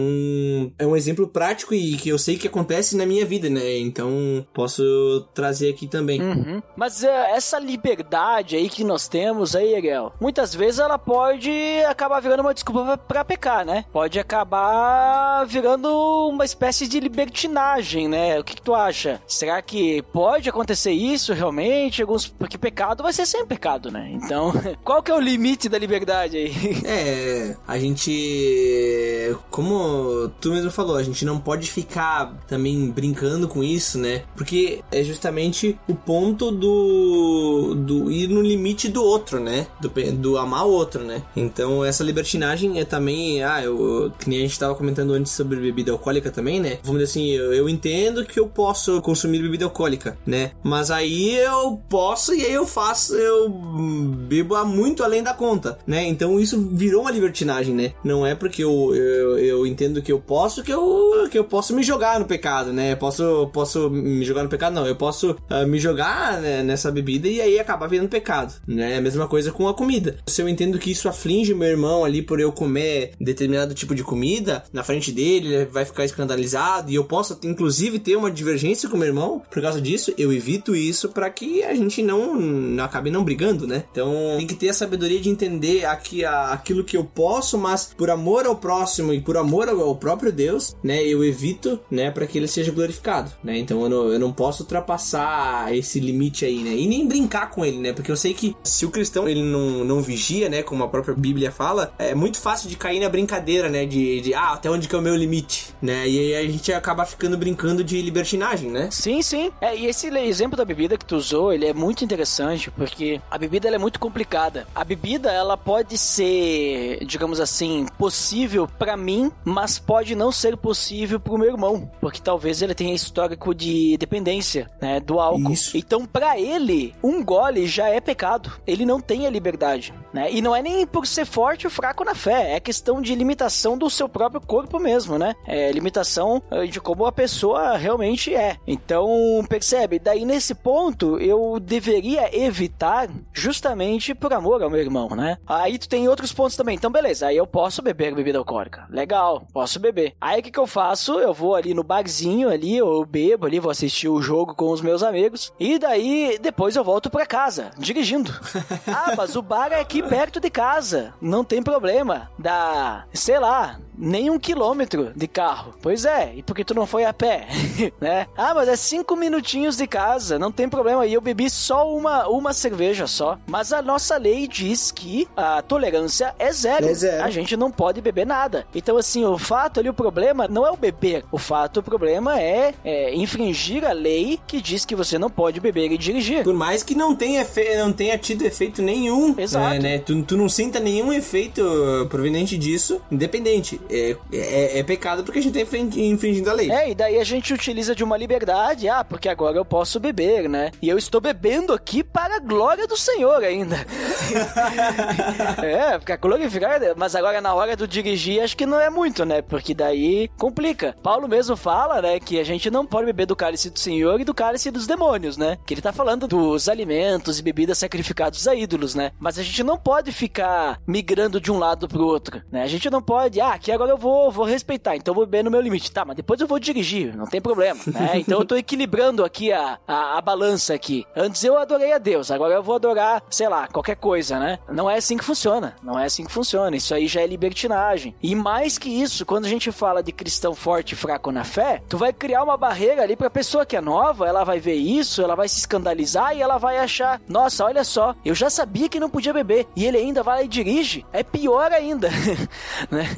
[0.77, 3.77] é um exemplo prático e que eu sei que acontece na minha vida, né?
[3.77, 6.21] Então, posso trazer aqui também.
[6.21, 6.40] Uhum.
[6.75, 11.51] Mas é, essa liberdade aí que nós temos aí, Ariel, muitas vezes ela pode
[11.87, 13.85] acabar virando uma desculpa pra pecar, né?
[13.91, 15.89] Pode acabar virando
[16.29, 18.39] uma espécie de libertinagem, né?
[18.39, 19.21] O que, que tu acha?
[19.27, 22.01] Será que pode acontecer isso realmente?
[22.01, 22.27] Alguns...
[22.27, 24.09] Porque pecado vai ser sempre pecado, né?
[24.13, 26.51] Então, qual que é o limite da liberdade aí?
[26.91, 29.35] É, a gente.
[29.49, 34.23] Como tu mesmo falou, a gente não pode ficar também brincando com isso, né?
[34.35, 37.75] Porque é justamente o ponto do.
[37.75, 39.67] do ir no limite do outro, né?
[39.79, 41.23] Do, do amar o outro, né?
[41.35, 43.43] Então essa libertinagem é também.
[43.43, 44.11] Ah, eu.
[44.19, 46.79] Que nem a gente tava comentando antes sobre bebida alcoólica também, né?
[46.83, 50.51] Vamos dizer assim, eu, eu entendo que eu posso consumir bebida alcoólica, né?
[50.63, 53.15] Mas aí eu posso e aí eu faço.
[53.15, 56.07] Eu bebo muito além da conta, né?
[56.07, 57.93] Então isso virou uma libertinagem, né?
[58.03, 61.73] Não é porque eu, eu, eu entendo que eu posso que eu, que eu posso
[61.75, 62.95] me jogar no pecado, né?
[62.95, 64.85] Posso, posso me jogar no pecado, não.
[64.85, 68.97] Eu posso ah, me jogar né, nessa bebida e aí acabar virando pecado, né?
[68.97, 70.17] A mesma coisa com a comida.
[70.27, 74.03] Se eu entendo que isso aflige meu irmão ali por eu comer determinado tipo de
[74.03, 78.89] comida na frente dele, ele vai ficar escandalizado e eu posso inclusive ter uma divergência
[78.89, 82.83] com meu irmão por causa disso, eu evito isso para que a gente não, não
[82.83, 83.83] acabe não brigando, né?
[83.91, 87.93] Então tem que ter a sabedoria de entender aqui a, aquilo que eu posso, mas
[87.97, 91.03] por amor ao próximo e por amor ao, ao próprio Deus, né?
[91.05, 93.57] Eu evito, né, para que ele seja glorificado, né?
[93.57, 96.10] Então eu não, eu não posso ultrapassar esse limite
[96.45, 96.71] aí, né?
[96.71, 97.93] E nem brincar com ele, né?
[97.93, 101.15] Porque eu sei que se o cristão ele não, não vigia, né, como a própria
[101.15, 103.85] Bíblia fala, é muito fácil de cair na brincadeira, né?
[103.85, 106.07] De, de ah, até onde que é o meu limite, né?
[106.07, 108.89] E aí a gente acaba ficando brincando de libertinagem, né?
[108.91, 109.51] Sim, sim.
[109.59, 113.37] É, e esse exemplo da bebida que tu usou, ele é muito interessante, porque a
[113.37, 114.67] bebida é muito complicada.
[114.73, 121.19] A bebida, ela pode ser, digamos assim, possível pra mim, mas pode não ser possível
[121.19, 125.51] pro meu irmão, porque talvez ele tenha histórico de dependência, né, do álcool.
[125.51, 125.77] Isso.
[125.77, 128.51] Então, pra ele, um gole já é pecado.
[128.65, 130.31] Ele não tem a liberdade, né?
[130.31, 133.77] E não é nem por ser forte ou fraco na fé, é questão de limitação
[133.77, 135.35] do seu próprio corpo mesmo, né?
[135.45, 138.57] É limitação eh, de como a pessoa realmente é.
[138.65, 139.09] Então,
[139.47, 139.99] percebe?
[139.99, 145.37] Daí nesse ponto eu deveria evitar justamente por amor ao meu irmão, né?
[145.45, 146.75] Aí tu tem outros pontos também.
[146.75, 148.87] Então, beleza, aí eu posso beber bebida alcoólica.
[148.89, 150.13] Legal, posso beber.
[150.19, 151.19] Aí o que, que eu faço?
[151.19, 154.81] Eu vou ali no barzinho ali, eu bebo ali, vou assistir o jogo com os
[154.81, 155.53] meus amigos.
[155.59, 155.90] E daí
[156.39, 158.31] depois eu volto pra casa, dirigindo.
[158.87, 161.13] ah, mas o bar é aqui perto de casa.
[161.21, 162.29] Não tem problema.
[162.37, 165.73] Dá, sei lá, nem um quilômetro de carro.
[165.81, 167.47] Pois é, e por que tu não foi a pé?
[167.99, 168.27] né?
[168.37, 171.05] Ah, mas é cinco minutinhos de casa, não tem problema.
[171.05, 173.37] E eu bebi só uma, uma cerveja só.
[173.45, 176.85] Mas a nossa lei diz que a tolerância é zero.
[176.85, 177.23] É zero.
[177.23, 178.65] A gente não pode beber nada.
[178.73, 181.23] Então, assim, o fato ali, o problema não é o beber.
[181.31, 185.59] O fato, o problema é, é infringir a lei que diz que você não pode
[185.59, 186.43] beber e dirigir.
[186.43, 187.45] Por mais que não tenha,
[187.77, 189.75] não tenha tido efeito nenhum, Exato.
[189.75, 189.99] é, né?
[189.99, 193.79] Tu, tu não sinta nenhum efeito uh, proveniente disso, independente.
[193.91, 196.71] É, é, é pecado porque a gente tá infrin- infringindo a lei.
[196.71, 200.47] É, e daí a gente utiliza de uma liberdade, ah, porque agora eu posso beber,
[200.47, 200.71] né?
[200.81, 203.75] E eu estou bebendo aqui para a glória do Senhor ainda.
[205.63, 209.41] é, a glorificar, mas agora na hora do dirigir acho que não é muito, né?
[209.41, 210.95] Porque daí complica.
[211.03, 214.23] Paulo mesmo fala, né, que a gente não pode beber do cálice do Senhor e
[214.23, 215.57] do cálice dos demônios, né?
[215.65, 219.11] Que ele tá falando dos alimentos e bebidas sacrificados a ídolos, né?
[219.19, 222.63] Mas a gente não pode ficar migrando de um lado pro outro, né?
[222.63, 225.43] A gente não pode, ah, aqui agora eu vou, vou respeitar, então eu vou beber
[225.43, 225.91] no meu limite.
[225.91, 228.11] Tá, mas depois eu vou dirigir, não tem problema, né?
[228.21, 231.05] Então eu tô equilibrando aqui a, a, a balança aqui.
[231.15, 234.59] Antes eu adorei a Deus, agora eu vou adorar, sei lá, qualquer coisa, né?
[234.69, 236.75] Não é assim que funciona, não é assim que funciona.
[236.75, 238.15] Isso aí já é libertinagem.
[238.21, 241.81] E mais que isso, quando a gente fala de cristão forte e fraco na fé,
[241.87, 245.21] tu vai criar uma barreira ali pra pessoa que é nova, ela vai ver isso,
[245.21, 248.99] ela vai se escandalizar e ela vai achar, nossa, olha só, eu já sabia que
[248.99, 251.05] não podia beber e ele ainda vai lá e dirige.
[251.11, 252.09] É pior ainda,
[252.89, 253.09] né?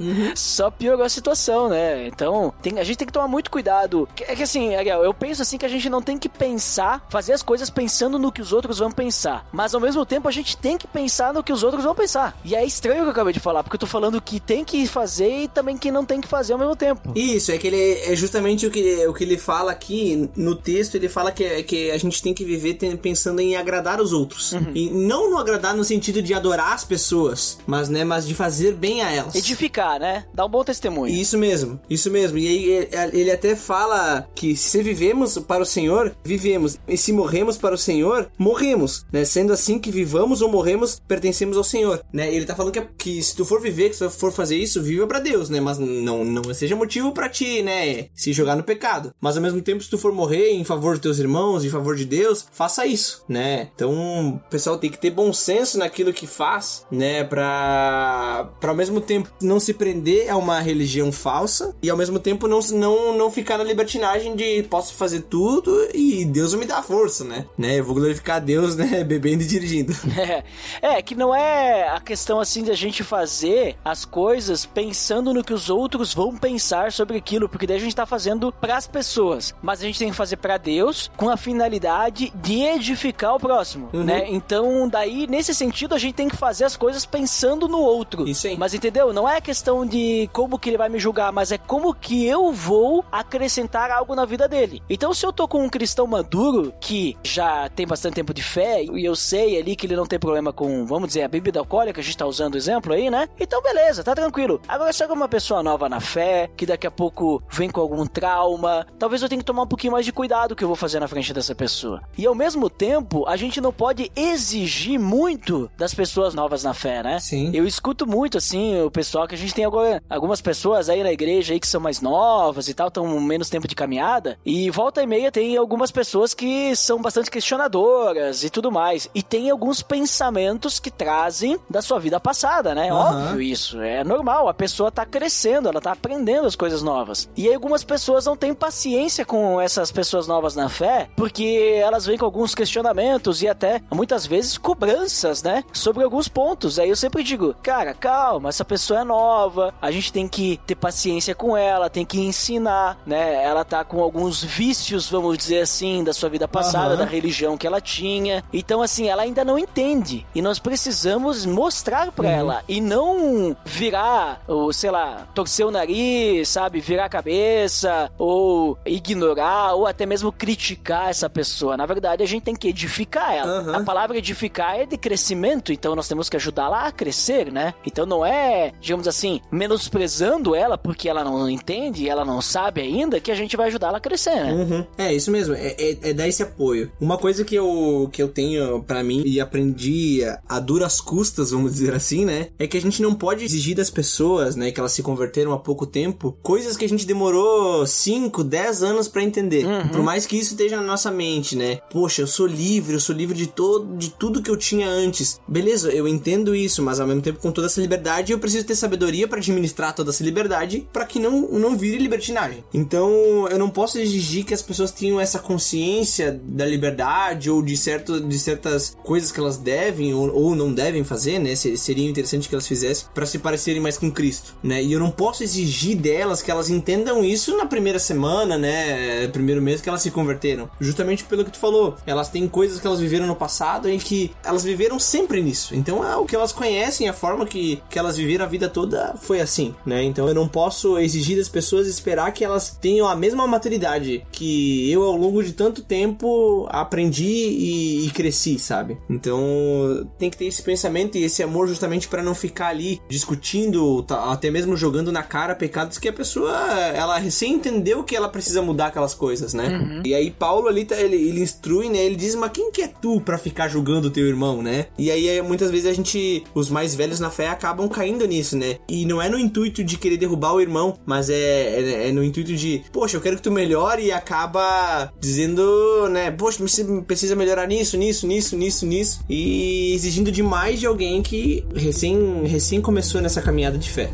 [0.44, 2.06] Só piorou a situação, né?
[2.08, 4.08] Então, tem- a gente tem que tomar muito cuidado.
[4.28, 7.32] É que assim, Ariel, eu penso assim que a gente não tem que pensar, fazer
[7.34, 9.48] as coisas pensando no que os outros vão pensar.
[9.52, 12.38] Mas ao mesmo tempo a gente tem que pensar no que os outros vão pensar.
[12.44, 14.66] E é estranho o que eu acabei de falar, porque eu tô falando que tem
[14.66, 17.14] que fazer e também que não tem que fazer ao mesmo tempo.
[17.16, 20.96] Isso, é que ele é justamente o que, o que ele fala aqui no texto,
[20.96, 24.54] ele fala que, que a gente tem que viver pensando em agradar os outros.
[24.76, 28.74] E não no agradar no sentido de adorar as pessoas, mas né, mas de fazer
[28.74, 29.36] bem a elas.
[29.36, 30.26] Edificar, né?
[30.34, 31.14] Dar um bom testemunho.
[31.14, 32.38] Isso mesmo, isso mesmo.
[32.38, 32.90] E aí ele-
[33.22, 36.78] ele até fala que se vivemos para o Senhor, vivemos.
[36.88, 39.06] E se morremos para o Senhor, morremos.
[39.12, 39.24] Né?
[39.26, 42.04] Sendo assim que vivamos ou morremos, pertencemos ao Senhor.
[42.12, 42.34] Né?
[42.34, 44.82] Ele tá falando que, que se tu for viver, que se tu for fazer isso,
[44.82, 45.60] viva para Deus, né?
[45.60, 48.08] Mas não, não seja motivo para ti, né?
[48.14, 49.14] Se jogar no pecado.
[49.22, 51.96] Mas ao mesmo tempo, se tu for morrer em favor dos teus irmãos, em favor
[51.96, 53.70] de Deus, faça isso, né?
[53.76, 57.24] Então, o pessoal tem que ter bom senso naquilo que faz, né?
[57.24, 62.20] Pra, pra ao mesmo tempo não se prender a uma religião falsa e ao mesmo
[62.20, 66.82] tempo não, não, não ficar na libertinagem de posso fazer tudo e Deus me dá
[66.82, 67.46] força, né?
[67.58, 67.80] né?
[67.80, 69.04] Eu vou glorificar a Deus, né?
[69.06, 69.94] Bebendo e dirigindo.
[70.24, 70.44] É,
[70.82, 75.44] é, que não é a questão assim de a gente fazer as coisas pensando no
[75.44, 79.54] que os outros vão pensar sobre aquilo, porque daí a gente tá fazendo pras pessoas,
[79.62, 83.90] mas a gente tem que fazer pra Deus com a finalidade de edificar o próximo,
[83.92, 84.26] né?
[84.30, 88.28] Então, daí nesse sentido a gente tem que fazer as coisas pensando no outro.
[88.28, 88.58] Isso aí.
[88.58, 89.12] Mas entendeu?
[89.12, 92.52] Não é questão de como que ele vai me julgar, mas é como que eu
[92.52, 94.82] vou acrescentar algo na vida dele.
[94.90, 98.84] Então, se eu tô com um cristão maduro que já tem bastante tempo de fé
[98.84, 102.02] e eu sei ali que ele não tem problema com, vamos dizer, a bebida alcoólica,
[102.02, 103.28] a gente tá usando o exemplo aí, né?
[103.40, 104.62] Então, beleza, tá tranquilo.
[104.68, 108.06] Agora, se é uma pessoa nova na fé, que daqui a pouco vem com algum
[108.06, 111.00] trauma, talvez eu tenha que tomar um pouquinho mais de cuidado que eu vou fazer
[111.00, 112.02] na frente dessa pessoa.
[112.18, 117.02] E ao mesmo tempo, a gente não pode exigir muito das pessoas novas na fé,
[117.02, 117.20] né?
[117.20, 117.52] Sim.
[117.54, 121.12] Eu escuto muito, assim, o pessoal que a gente tem agora, algumas pessoas aí na
[121.12, 124.38] igreja aí que são mais novas e tal, estão menos tempo de caminhada.
[124.46, 129.10] E volta e meia tem algumas pessoas que são bastante questionadoras e tudo mais.
[129.14, 132.90] E tem alguns pensamentos que trazem da sua vida passada, né?
[132.92, 133.28] Aham.
[133.28, 133.82] Óbvio isso.
[133.82, 134.48] É normal.
[134.48, 137.30] A pessoa tá crescendo, ela tá aprendendo as coisas novas.
[137.36, 142.06] E aí algumas pessoas não têm paciência com essas pessoas novas na fé, porque elas
[142.06, 145.64] vêm com alguns questionamentos e até muitas vezes cobranças, né?
[145.72, 146.80] Sobre alguns pontos.
[146.80, 150.76] Aí eu sempre digo, cara, calma, essa pessoa é nova, a gente tem que ter
[150.76, 153.44] paciência com ela, tem que ensinar, né?
[153.44, 156.98] Ela tá com alguns vícios, vamos dizer assim, da sua vida passada, Aham.
[156.98, 158.44] da religião que ela tinha.
[158.52, 160.26] Então, assim, ela ainda não entende.
[160.34, 162.64] E nós precisamos mostrar pra ela.
[162.68, 166.80] E não virar, ou sei lá, torcer o nariz, sabe?
[166.80, 171.78] Virar a cabeça, ou ignorar, ou até mesmo criticar essa pessoa.
[171.78, 173.60] Na verdade, a gente tem que edificar ela.
[173.60, 173.76] Aham.
[173.78, 177.74] A palavra edificar é de crescimento, então nós temos que ajudá-la a crescer, né?
[177.86, 179.42] Então não é, digamos assim,
[179.84, 183.98] menosprezando ela porque ela não entende, ela não sabe ainda, que a gente vai ajudá-la
[183.98, 184.54] a crescer, né?
[184.54, 184.86] Uhum.
[184.98, 186.92] É, isso mesmo, é, é, é dar esse apoio.
[187.00, 191.74] Uma coisa que eu, que eu tenho pra mim e aprendi a, duras custas, vamos
[191.74, 192.48] dizer assim, né?
[192.58, 195.60] É que a gente não pode exigir das pessoas, né, que elas se converteram há
[195.60, 199.66] pouco tempo, coisas que a gente demorou 5, 10 anos pra entender.
[199.92, 201.80] Por mais que isso esteja na nossa mente, né?
[201.92, 205.40] Poxa, eu sou livre, eu sou livre de todo, de tudo que eu tinha antes.
[205.48, 208.76] Beleza, eu entendo isso, mas ao mesmo tempo com toda essa liberdade eu preciso ter
[208.76, 212.64] sabedoria pra administrar administrar toda essa liberdade para que não, não vire libertinagem.
[212.74, 217.78] Então, eu não posso exigir que as pessoas tenham essa consciência da liberdade ou de,
[217.78, 221.56] certo, de certas coisas que elas devem ou, ou não devem fazer, né?
[221.56, 224.84] Seria interessante que elas fizessem para se parecerem mais com Cristo, né?
[224.84, 229.28] E eu não posso exigir delas que elas entendam isso na primeira semana, né?
[229.28, 230.70] Primeiro mês que elas se converteram.
[230.80, 234.32] Justamente pelo que tu falou, elas têm coisas que elas viveram no passado e que
[234.44, 235.76] elas viveram sempre nisso.
[235.76, 239.16] Então, é o que elas conhecem, a forma que, que elas viveram a vida toda
[239.22, 239.53] foi assim,
[239.86, 240.04] né?
[240.04, 244.92] Então, eu não posso exigir das pessoas esperar que elas tenham a mesma maturidade que
[244.92, 248.98] eu ao longo de tanto tempo aprendi e, e cresci, sabe?
[249.10, 254.06] Então, tem que ter esse pensamento e esse amor justamente para não ficar ali discutindo,
[254.10, 256.52] até mesmo jogando na cara pecados que a pessoa
[256.94, 259.68] ela recém entendeu que ela precisa mudar aquelas coisas, né?
[259.68, 260.02] Uhum.
[260.06, 262.00] E aí Paulo ali tá, ele, ele instrui, né?
[262.00, 265.12] Ele diz: "Mas quem que é tu para ficar julgando o teu irmão, né?" E
[265.12, 268.78] aí muitas vezes a gente, os mais velhos na fé acabam caindo nisso, né?
[268.88, 272.24] E não é no intuito de querer derrubar o irmão, mas é, é, é no
[272.24, 277.36] intuito de, poxa, eu quero que tu melhore e acaba dizendo, né, poxa, você precisa
[277.36, 283.22] melhorar nisso, nisso, nisso, nisso, nisso e exigindo demais de alguém que recém recém começou
[283.22, 284.10] nessa caminhada de fé.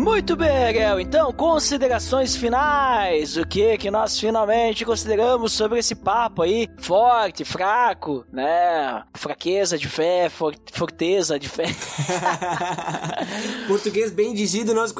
[0.00, 0.98] Muito bem, Ariel.
[0.98, 3.36] Então, considerações finais.
[3.36, 6.66] O que que nós finalmente consideramos sobre esse papo aí?
[6.78, 9.02] Forte, fraco, né?
[9.14, 11.66] Fraqueza de fé, for forteza de fé.
[13.68, 14.94] Português bem dizido, não se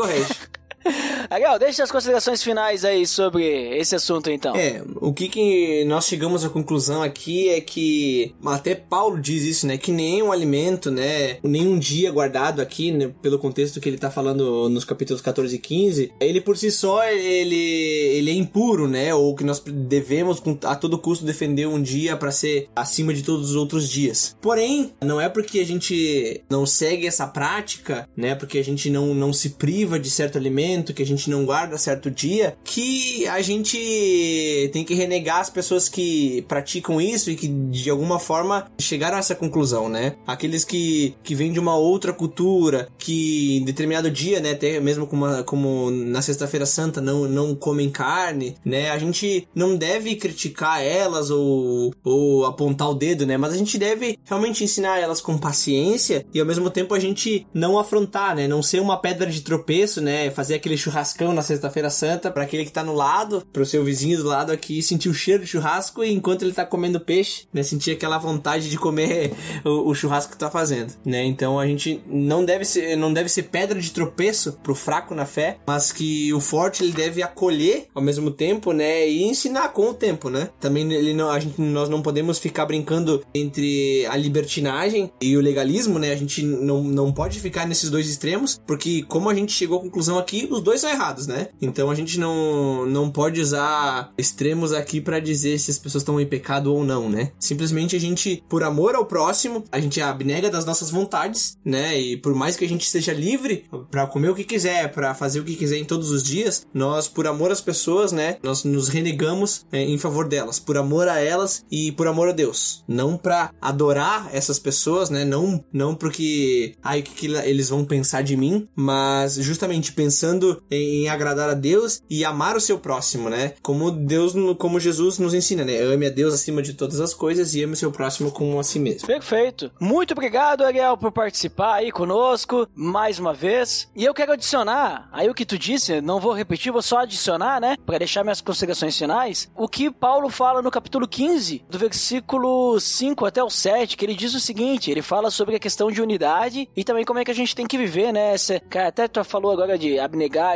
[1.31, 3.45] Legal, deixa as considerações finais aí sobre
[3.76, 4.55] esse assunto então.
[4.57, 9.66] É, o que que nós chegamos à conclusão aqui é que até Paulo diz isso,
[9.66, 14.11] né, que nenhum alimento, né, nenhum dia guardado aqui, né, pelo contexto que ele tá
[14.11, 19.14] falando nos capítulos 14 e 15, ele por si só ele ele é impuro, né,
[19.14, 23.51] ou que nós devemos a todo custo defender um dia para ser acima de todos
[23.51, 24.37] os outros dias.
[24.41, 29.14] Porém, não é porque a gente não segue essa prática, né, porque a gente não
[29.14, 33.40] não se priva de certo alimento, que a gente não guarda certo dia, que a
[33.40, 39.16] gente tem que renegar as pessoas que praticam isso e que de alguma forma chegaram
[39.16, 40.14] a essa conclusão, né?
[40.26, 45.06] Aqueles que, que vêm de uma outra cultura, que em determinado dia, né, até mesmo
[45.06, 48.90] como, como na Sexta-feira Santa não, não comem carne, né?
[48.90, 53.36] A gente não deve criticar elas ou, ou apontar o dedo, né?
[53.36, 57.46] Mas a gente deve realmente ensinar elas com paciência e ao mesmo tempo a gente
[57.52, 58.46] não afrontar, né?
[58.46, 60.30] Não ser uma pedra de tropeço, né?
[60.30, 64.18] Fazer aquele churrascão na Sexta-feira Santa para aquele que tá no lado, pro seu vizinho
[64.18, 67.62] do lado aqui sentir o cheiro de churrasco e enquanto ele tá comendo peixe, né,
[67.62, 69.32] sentir aquela vontade de comer
[69.64, 71.24] o, o, churrasco que tá fazendo, né?
[71.24, 75.24] Então a gente não deve ser não deve ser pedra de tropeço pro fraco na
[75.24, 79.90] fé, mas que o forte ele deve acolher ao mesmo tempo, né, e ensinar com
[79.90, 80.50] o tempo, né?
[80.61, 85.40] Também ele não a gente nós não podemos ficar brincando entre a libertinagem e o
[85.40, 86.12] legalismo, né?
[86.12, 89.82] A gente não, não pode ficar nesses dois extremos, porque como a gente chegou à
[89.82, 91.48] conclusão aqui, os dois são errados, né?
[91.61, 96.20] Então a gente não, não pode usar extremos aqui para dizer se as pessoas estão
[96.20, 97.32] em pecado ou não, né?
[97.38, 101.98] Simplesmente a gente, por amor ao próximo, a gente abnega das nossas vontades, né?
[101.98, 105.40] E por mais que a gente seja livre para comer o que quiser, para fazer
[105.40, 108.36] o que quiser em todos os dias, nós, por amor às pessoas, né?
[108.42, 112.32] Nós nos renegamos é, em favor delas, por amor a elas e por amor a
[112.32, 112.84] Deus.
[112.88, 115.24] Não para adorar essas pessoas, né?
[115.24, 120.39] Não, não porque, ai, o que, que eles vão pensar de mim, mas justamente pensando
[120.70, 123.55] em, em, agradar a Deus e amar o seu próximo, né?
[123.62, 125.78] Como Deus, como Jesus nos ensina, né?
[125.80, 128.64] Ame a Deus acima de todas as coisas e ame o seu próximo como a
[128.64, 129.07] si mesmo.
[129.07, 129.70] Perfeito.
[129.80, 133.88] Muito obrigado, Ariel, por participar aí conosco mais uma vez.
[133.95, 137.61] E eu quero adicionar aí o que tu disse, não vou repetir, vou só adicionar,
[137.61, 137.76] né?
[137.84, 139.51] Para deixar minhas considerações finais.
[139.57, 144.14] O que Paulo fala no capítulo 15, do versículo 5 até o 7, que ele
[144.14, 147.30] diz o seguinte: ele fala sobre a questão de unidade e também como é que
[147.30, 148.34] a gente tem que viver, né?
[148.34, 149.99] Essa, até tu falou agora de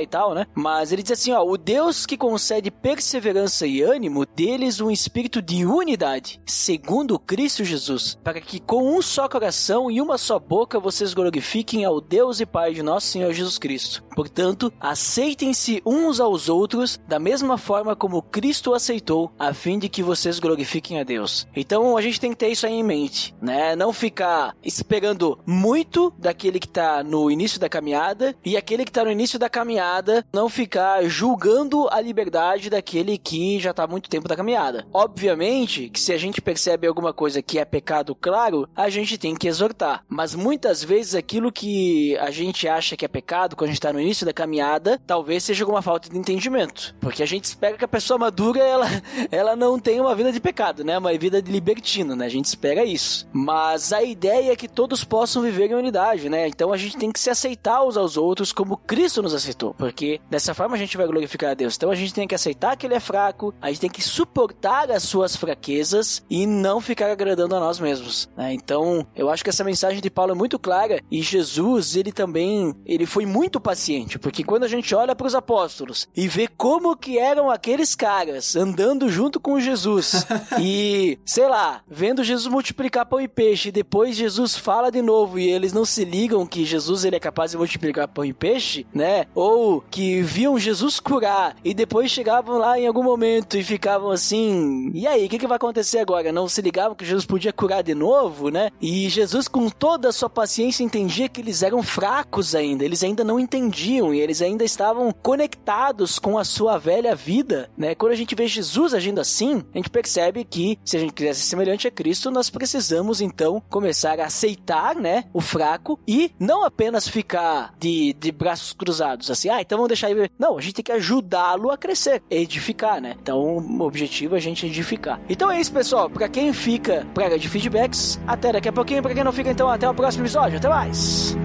[0.03, 0.47] e tal, né?
[0.55, 5.43] Mas ele diz assim, ó, o Deus que concede perseverança e ânimo, deles um espírito
[5.43, 10.79] de unidade, segundo Cristo Jesus, para que com um só coração e uma só boca
[10.79, 14.05] vocês glorifiquem ao Deus e Pai de nosso Senhor Jesus Cristo.
[14.14, 20.03] Portanto, aceitem-se uns aos outros da mesma forma como Cristo aceitou, a fim de que
[20.03, 21.47] vocês glorifiquem a Deus.
[21.57, 23.75] Então, a gente tem que ter isso aí em mente, né?
[23.75, 29.05] Não ficar esperando muito daquele que está no início da caminhada e aquele que está
[29.05, 33.86] no início da caminhada caminhada, não ficar julgando a liberdade daquele que já tá há
[33.86, 34.86] muito tempo da caminhada.
[34.92, 39.34] Obviamente que se a gente percebe alguma coisa que é pecado claro, a gente tem
[39.34, 40.04] que exortar.
[40.06, 43.90] Mas muitas vezes aquilo que a gente acha que é pecado quando a gente tá
[43.90, 46.94] no início da caminhada, talvez seja alguma falta de entendimento.
[47.00, 48.86] Porque a gente espera que a pessoa madura, ela,
[49.32, 50.98] ela não tenha uma vida de pecado, né?
[50.98, 52.26] Uma vida de libertino, né?
[52.26, 53.26] A gente espera isso.
[53.32, 56.46] Mas a ideia é que todos possam viver em unidade, né?
[56.48, 59.53] Então a gente tem que se aceitar uns aos outros como Cristo nos aceitou.
[59.78, 61.76] Porque dessa forma a gente vai glorificar a Deus.
[61.76, 64.90] Então a gente tem que aceitar que ele é fraco, a gente tem que suportar
[64.90, 68.28] as suas fraquezas e não ficar agradando a nós mesmos.
[68.36, 68.52] Né?
[68.55, 72.74] Então, eu acho que essa mensagem de Paulo é muito clara e Jesus, ele também,
[72.86, 76.96] ele foi muito paciente, porque quando a gente olha para os apóstolos e vê como
[76.96, 80.26] que eram aqueles caras andando junto com Jesus
[80.61, 85.38] e, sei lá, vendo Jesus multiplicar pão e peixe, e depois Jesus fala de novo
[85.38, 88.86] e eles não se ligam que Jesus ele é capaz de multiplicar pão e peixe,
[88.94, 89.26] né?
[89.34, 89.43] Ou
[89.90, 95.07] que viam Jesus curar e depois chegavam lá em algum momento e ficavam assim, e
[95.07, 96.32] aí, o que, que vai acontecer agora?
[96.32, 98.70] Não se ligavam que Jesus podia curar de novo, né?
[98.80, 103.24] E Jesus, com toda a sua paciência, entendia que eles eram fracos ainda, eles ainda
[103.24, 107.95] não entendiam e eles ainda estavam conectados com a sua velha vida, né?
[107.95, 111.34] Quando a gente vê Jesus agindo assim, a gente percebe que se a gente quiser
[111.34, 116.64] ser semelhante a Cristo, nós precisamos então começar a aceitar, né, o fraco e não
[116.64, 120.31] apenas ficar de, de braços cruzados, assim, ah, então vamos deixar ele.
[120.39, 123.16] Não, a gente tem que ajudá-lo a crescer, edificar, né?
[123.20, 125.20] Então, o objetivo é a gente edificar.
[125.29, 126.09] Então é isso, pessoal.
[126.09, 129.03] Pra quem fica praga de feedbacks, até daqui a pouquinho.
[129.03, 130.59] Pra quem não fica, então, até o próximo episódio.
[130.59, 131.37] Até mais.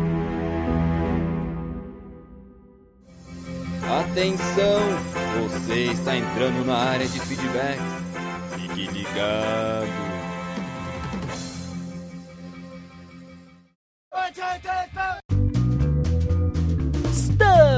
[3.90, 4.80] Atenção!
[5.44, 7.84] Você está entrando na área de feedbacks.
[8.56, 10.10] Fique ligado.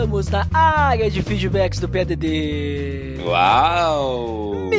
[0.01, 3.19] Estamos na área de feedbacks do PDD.
[3.23, 4.71] Uau!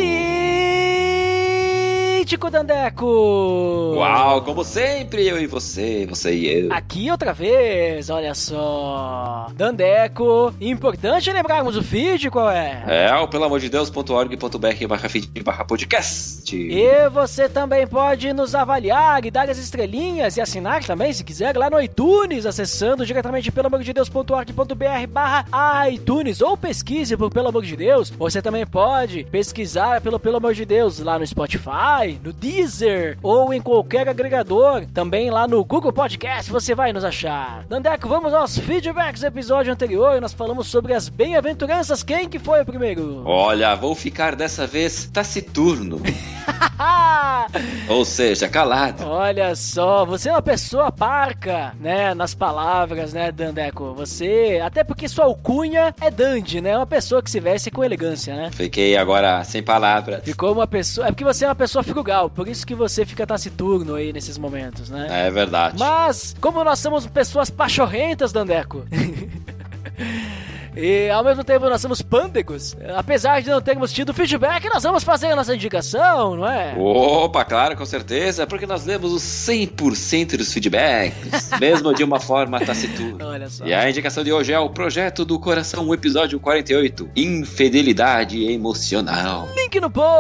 [2.32, 3.94] Mítico Dandeco!
[3.94, 6.72] Uau, como sempre, eu e você, você e eu.
[6.72, 9.48] Aqui outra vez, olha só.
[9.54, 12.84] Dandeco, importante lembrarmos o feed, qual é?
[12.86, 16.56] É, o pelamordedeus.org.br barra feed barra podcast.
[16.56, 21.54] E você também pode nos avaliar e dar as estrelinhas e assinar também, se quiser,
[21.54, 28.08] lá no iTunes, acessando diretamente pelamordedeus.org.br barra iTunes, ou pesquise por Pelo Amor de Deus.
[28.08, 33.52] Você também pode pesquisar pelo Pelo Amor de Deus lá no Spotify, no Deezer, ou
[33.52, 34.86] em qualquer agregador.
[34.94, 37.64] Também lá no Google Podcast você vai nos achar.
[37.64, 40.20] Dandeco, vamos aos feedbacks do episódio anterior.
[40.20, 42.02] Nós falamos sobre as bem-aventuranças.
[42.02, 43.22] Quem que foi o primeiro?
[43.26, 46.00] Olha, vou ficar dessa vez taciturno.
[47.88, 49.04] Ou seja, calado.
[49.06, 53.94] Olha só, você é uma pessoa parca, né, nas palavras, né, Dandeco?
[53.94, 56.76] Você, até porque sua alcunha é Dandy, né?
[56.76, 58.50] Uma pessoa que se veste com elegância, né?
[58.52, 60.22] Fiquei agora sem palavras.
[60.24, 63.26] Ficou uma pessoa, é porque você é uma pessoa frugal, por isso que você fica
[63.26, 65.26] taciturno aí nesses momentos, né?
[65.26, 65.76] É verdade.
[65.78, 68.84] Mas, como nós somos pessoas pachorrentas, Dandeco.
[70.76, 72.76] E ao mesmo tempo nós somos pândegos.
[72.96, 76.74] Apesar de não termos tido feedback, nós vamos fazer a nossa indicação, não é?
[76.76, 82.60] Opa, claro, com certeza, porque nós lemos os 100% dos feedbacks, mesmo de uma forma
[82.60, 83.26] taciturna.
[83.26, 83.64] Olha só.
[83.66, 89.48] E a indicação de hoje é o Projeto do Coração, o episódio 48, Infidelidade Emocional.
[89.56, 90.12] Link no post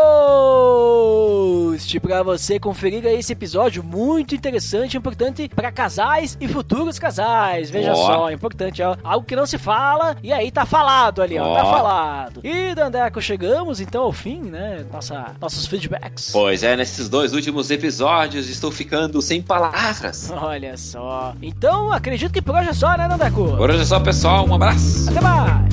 [2.00, 7.70] pra você conferir esse episódio muito interessante, importante para casais e futuros casais.
[7.70, 11.54] Veja só, importante, ó, algo que não se fala e aí tá falado ali, ó,
[11.54, 11.70] tá Ó.
[11.70, 12.40] falado.
[12.44, 14.84] E Dandeco, chegamos então ao fim, né?
[14.92, 16.30] Nossa, nossos feedbacks.
[16.32, 20.30] Pois é, nesses dois últimos episódios estou ficando sem palavras.
[20.30, 21.34] Olha só.
[21.42, 23.56] Então, acredito que por hoje é só, né, Dandeco?
[23.56, 24.46] Por hoje é só, pessoal.
[24.46, 25.08] Um abraço.
[25.10, 25.72] Até mais.